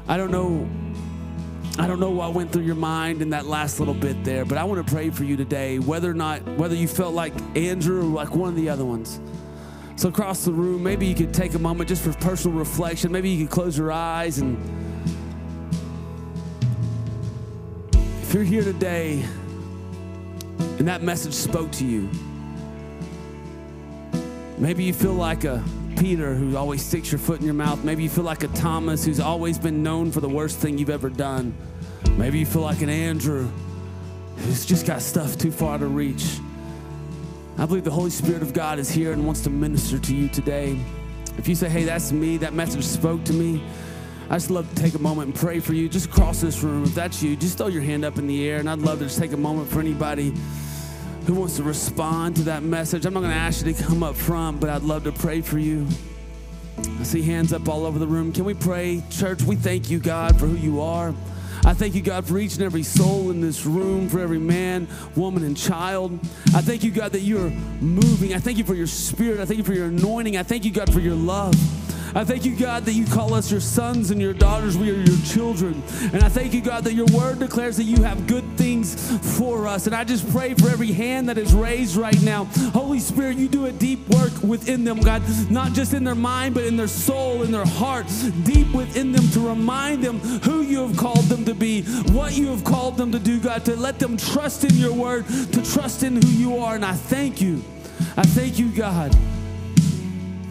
[0.08, 0.68] I don't know
[1.78, 4.58] I don't know what went through your mind in that last little bit there, but
[4.58, 8.00] I want to pray for you today, whether or not whether you felt like Andrew
[8.00, 9.20] or like one of the other ones.
[10.00, 13.12] So, across the room, maybe you could take a moment just for personal reflection.
[13.12, 14.38] Maybe you could close your eyes.
[14.38, 14.56] And
[18.22, 19.22] if you're here today
[20.78, 22.08] and that message spoke to you,
[24.56, 25.62] maybe you feel like a
[25.98, 27.84] Peter who always sticks your foot in your mouth.
[27.84, 30.88] Maybe you feel like a Thomas who's always been known for the worst thing you've
[30.88, 31.54] ever done.
[32.12, 33.50] Maybe you feel like an Andrew
[34.38, 36.38] who's just got stuff too far to reach.
[37.60, 40.28] I believe the Holy Spirit of God is here and wants to minister to you
[40.28, 40.78] today.
[41.36, 43.62] If you say, hey, that's me, that message spoke to me,
[44.30, 45.86] I just love to take a moment and pray for you.
[45.86, 48.60] Just across this room, if that's you, just throw your hand up in the air,
[48.60, 50.32] and I'd love to just take a moment for anybody
[51.26, 53.04] who wants to respond to that message.
[53.04, 55.42] I'm not going to ask you to come up front, but I'd love to pray
[55.42, 55.86] for you.
[56.78, 58.32] I see hands up all over the room.
[58.32, 59.02] Can we pray?
[59.10, 61.14] Church, we thank you, God, for who you are.
[61.64, 64.88] I thank you, God, for each and every soul in this room, for every man,
[65.14, 66.18] woman, and child.
[66.54, 67.50] I thank you, God, that you're
[67.80, 68.34] moving.
[68.34, 69.40] I thank you for your spirit.
[69.40, 70.36] I thank you for your anointing.
[70.36, 71.54] I thank you, God, for your love.
[72.12, 74.76] I thank you, God, that you call us your sons and your daughters.
[74.76, 75.80] We are your children.
[76.12, 79.68] And I thank you, God, that your word declares that you have good things for
[79.68, 79.86] us.
[79.86, 82.44] And I just pray for every hand that is raised right now.
[82.72, 86.54] Holy Spirit, you do a deep work within them, God, not just in their mind,
[86.54, 88.06] but in their soul, in their heart,
[88.42, 91.82] deep within them to remind them who you have called them to be,
[92.12, 95.26] what you have called them to do, God, to let them trust in your word,
[95.28, 96.74] to trust in who you are.
[96.74, 97.62] And I thank you.
[98.16, 99.14] I thank you, God.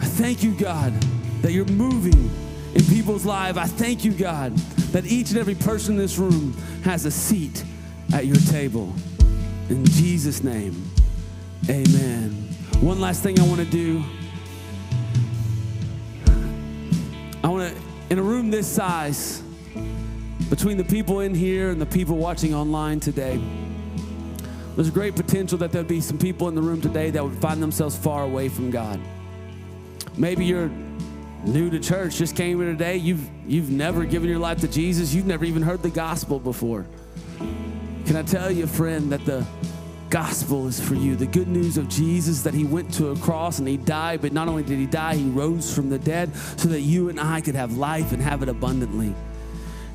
[0.01, 0.93] I thank you, God
[1.41, 2.29] that you're moving
[2.75, 3.57] in people's lives.
[3.57, 4.55] I thank you, God,
[4.91, 7.63] that each and every person in this room has a seat
[8.13, 8.93] at your table.
[9.69, 10.89] In Jesus' name,
[11.69, 12.31] Amen.
[12.81, 14.03] One last thing I want to do.
[17.43, 19.43] I want to, in a room this size,
[20.49, 23.39] between the people in here and the people watching online today,
[24.75, 27.61] there's great potential that there'd be some people in the room today that would find
[27.61, 28.99] themselves far away from God.
[30.17, 30.71] Maybe you're
[31.45, 35.13] new to church, just came here today, you've, you've never given your life to Jesus,
[35.13, 36.85] you've never even heard the gospel before.
[38.05, 39.45] Can I tell you, friend, that the
[40.09, 41.15] gospel is for you.
[41.15, 44.33] The good news of Jesus that he went to a cross and he died, but
[44.33, 47.41] not only did he die, he rose from the dead so that you and I
[47.41, 49.13] could have life and have it abundantly.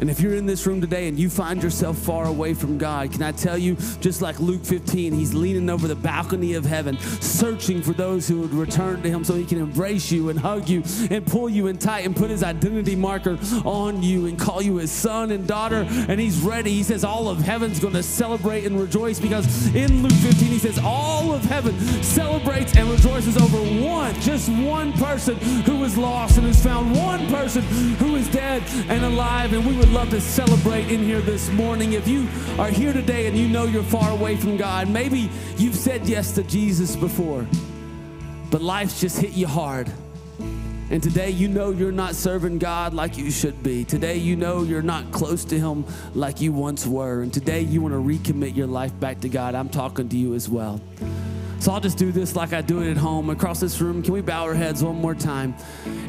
[0.00, 3.12] And if you're in this room today and you find yourself far away from God,
[3.12, 6.98] can I tell you, just like Luke 15, he's leaning over the balcony of heaven,
[6.98, 10.68] searching for those who would return to him so he can embrace you and hug
[10.68, 14.60] you and pull you in tight and put his identity marker on you and call
[14.60, 15.86] you his son and daughter.
[16.08, 16.70] And he's ready.
[16.70, 20.58] He says, All of heaven's going to celebrate and rejoice because in Luke 15, he
[20.58, 26.38] says, All of heaven celebrates and rejoices over one, just one person who was lost
[26.38, 27.62] and has found one person
[27.98, 29.52] who is dead and alive.
[29.52, 31.92] And we would love to celebrate in here this morning.
[31.92, 32.26] If you
[32.58, 35.28] are here today and you know you're far away from God, maybe
[35.58, 37.46] you've said yes to Jesus before,
[38.50, 39.92] but life's just hit you hard.
[40.90, 43.84] And today you know you're not serving God like you should be.
[43.84, 47.20] Today you know you're not close to Him like you once were.
[47.22, 49.54] And today you want to recommit your life back to God.
[49.54, 50.80] I'm talking to you as well.
[51.64, 53.30] So I'll just do this like I do it at home.
[53.30, 55.54] Across this room, can we bow our heads one more time?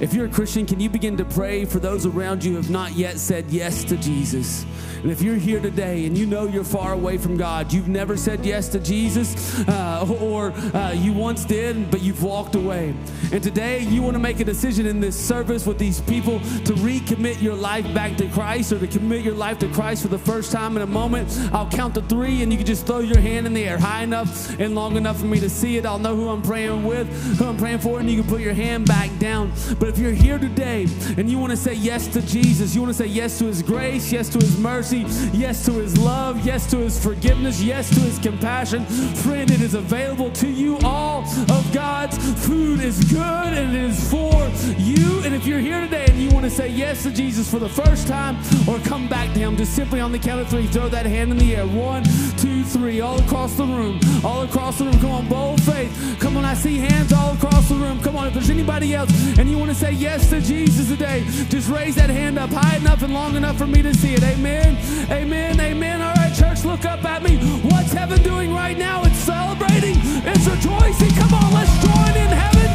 [0.02, 2.70] If you're a Christian, can you begin to pray for those around you who have
[2.70, 4.66] not yet said yes to Jesus?
[5.02, 8.18] And if you're here today and you know you're far away from God, you've never
[8.18, 12.94] said yes to Jesus, uh, or uh, you once did, but you've walked away.
[13.32, 16.74] And today you want to make a decision in this service with these people to
[16.74, 20.20] recommit your life back to Christ or to commit your life to Christ for the
[20.20, 21.30] first time in a moment.
[21.54, 24.04] I'll count to three and you can just throw your hand in the air high
[24.04, 25.86] enough and long enough for me to see it.
[25.86, 28.54] I'll know who I'm praying with, who I'm praying for, and you can put your
[28.54, 29.52] hand back down.
[29.80, 30.88] But if you're here today
[31.18, 33.62] and you want to say yes to Jesus, you want to say yes to his
[33.62, 38.00] grace, yes to his mercy, yes to his love, yes to his forgiveness, yes to
[38.02, 40.78] his compassion, friend, it is available to you.
[40.84, 45.22] All of God's food is good and it is for you.
[45.24, 47.70] And if you're here today and you want to say yes to Jesus for the
[47.70, 48.38] first time
[48.68, 51.32] or come back to him, just simply on the count of three, throw that hand
[51.32, 51.66] in the air.
[51.66, 52.04] One,
[52.38, 55.00] two, three, all across the room, all across the room.
[55.00, 56.18] Come on, bold faith.
[56.20, 58.02] Come on, I see hands all across the room.
[58.02, 61.24] Come on, if there's anybody else and you want to say yes to Jesus today,
[61.50, 64.24] just raise that hand up high enough and long enough for me to see it.
[64.24, 64.78] Amen.
[65.12, 65.60] Amen.
[65.60, 66.02] Amen.
[66.02, 67.38] All right, church, look up at me.
[67.70, 69.04] What's heaven doing right now?
[69.04, 69.96] It's celebrating.
[70.26, 71.12] It's rejoicing.
[71.16, 72.70] Come on, let's join in heaven.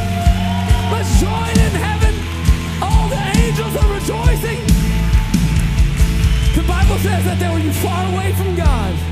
[0.92, 2.14] Let's join in heaven.
[2.82, 4.60] All the angels are rejoicing.
[6.54, 9.09] The Bible says that they were you far away from God.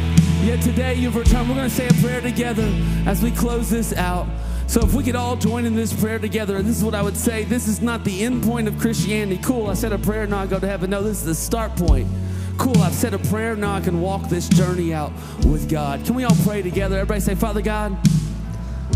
[0.49, 1.46] Yet today you've returned.
[1.46, 2.64] We're going to say a prayer together
[3.05, 4.26] as we close this out.
[4.66, 7.03] So if we could all join in this prayer together, and this is what I
[7.03, 7.44] would say.
[7.44, 9.38] This is not the end point of Christianity.
[9.42, 10.88] Cool, I said a prayer, now I go to heaven.
[10.88, 12.09] No, this is the start point.
[12.57, 15.12] Cool, I've said a prayer, now I can walk this journey out
[15.44, 16.03] with God.
[16.07, 16.96] Can we all pray together?
[16.96, 17.94] Everybody say, Father God,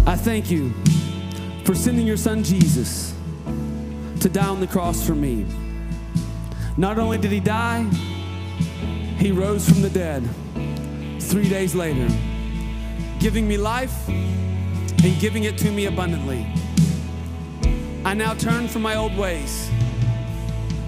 [0.07, 0.73] I thank you
[1.67, 3.15] for sending your son Jesus
[4.21, 5.45] to die on the cross for me.
[6.79, 7.83] Not only did he die,
[9.19, 10.27] he rose from the dead
[11.33, 12.07] three days later,
[13.19, 16.47] giving me life and giving it to me abundantly.
[18.05, 19.71] I now turn from my old ways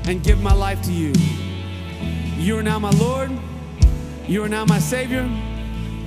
[0.06, 1.14] and give my life to you.
[2.36, 3.30] You are now my Lord,
[4.26, 5.26] you are now my Savior,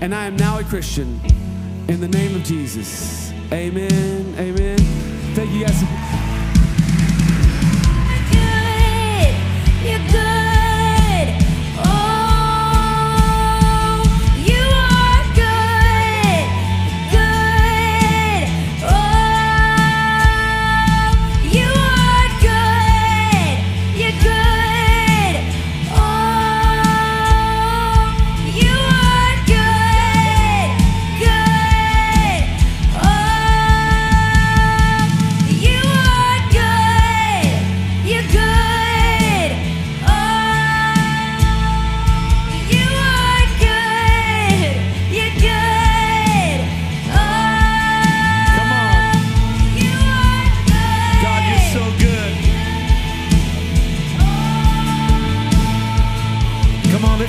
[0.01, 1.19] and I am now a Christian.
[1.87, 3.31] In the name of Jesus.
[3.51, 4.35] Amen.
[4.37, 4.77] Amen.
[5.33, 6.36] Thank you guys.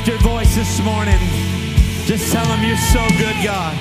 [0.09, 1.19] Your voice this morning.
[2.07, 3.77] Just tell him you're so good, God.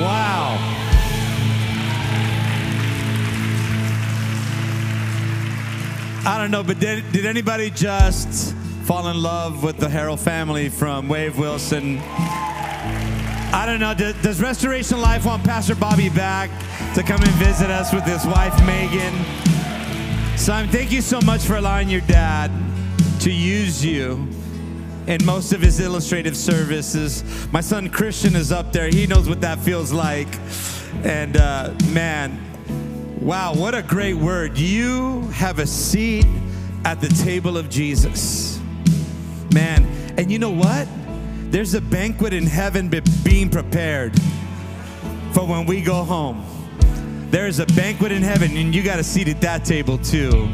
[0.00, 0.56] Wow.
[6.24, 10.70] I don't know, but did, did anybody just fall in love with the Harrell family
[10.70, 11.98] from Wave Wilson?
[11.98, 13.92] I don't know.
[13.92, 16.48] Does, does Restoration Life want Pastor Bobby back
[16.94, 19.12] to come and visit us with his wife, Megan?
[20.38, 22.50] Simon, thank you so much for allowing your dad
[23.22, 24.28] to use you
[25.06, 27.22] in most of his illustrative services.
[27.52, 28.88] My son Christian is up there.
[28.88, 30.26] He knows what that feels like.
[31.04, 32.40] And uh, man,
[33.20, 34.58] wow, what a great word.
[34.58, 36.26] You have a seat
[36.84, 38.60] at the table of Jesus.
[39.54, 39.84] Man,
[40.18, 40.88] and you know what?
[41.52, 44.20] There's a banquet in heaven be- being prepared
[45.32, 46.44] for when we go home.
[47.30, 50.48] There's a banquet in heaven, and you got a seat at that table too.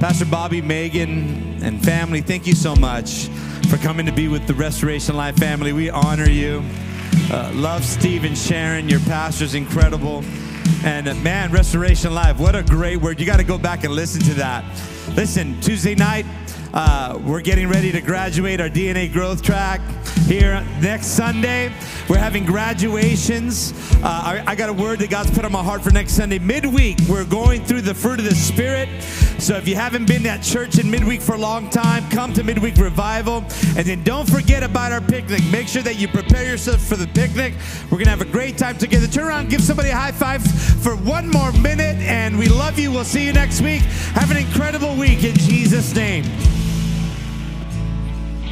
[0.00, 3.26] Pastor Bobby, Megan, and family, thank you so much
[3.68, 5.72] for coming to be with the Restoration Life family.
[5.72, 6.62] We honor you.
[7.32, 8.88] Uh, love Steve and Sharon.
[8.88, 10.22] Your pastor's incredible.
[10.84, 13.18] And uh, man, Restoration Life, what a great word.
[13.18, 14.64] You got to go back and listen to that.
[15.16, 16.26] Listen, Tuesday night,
[16.74, 19.80] uh, we're getting ready to graduate our DNA growth track
[20.26, 21.72] here next Sunday.
[22.08, 23.72] We're having graduations.
[24.02, 26.38] Uh, I, I got a word that God's put on my heart for next Sunday.
[26.38, 28.88] Midweek, we're going through the fruit of the Spirit.
[29.38, 32.42] So if you haven't been at church in midweek for a long time, come to
[32.42, 33.38] midweek revival.
[33.76, 35.42] And then don't forget about our picnic.
[35.50, 37.54] Make sure that you prepare yourself for the picnic.
[37.84, 39.06] We're going to have a great time together.
[39.06, 40.44] Turn around, give somebody a high five
[40.82, 41.96] for one more minute.
[41.96, 42.90] And we love you.
[42.92, 43.82] We'll see you next week.
[44.12, 46.24] Have an incredible week in Jesus' name.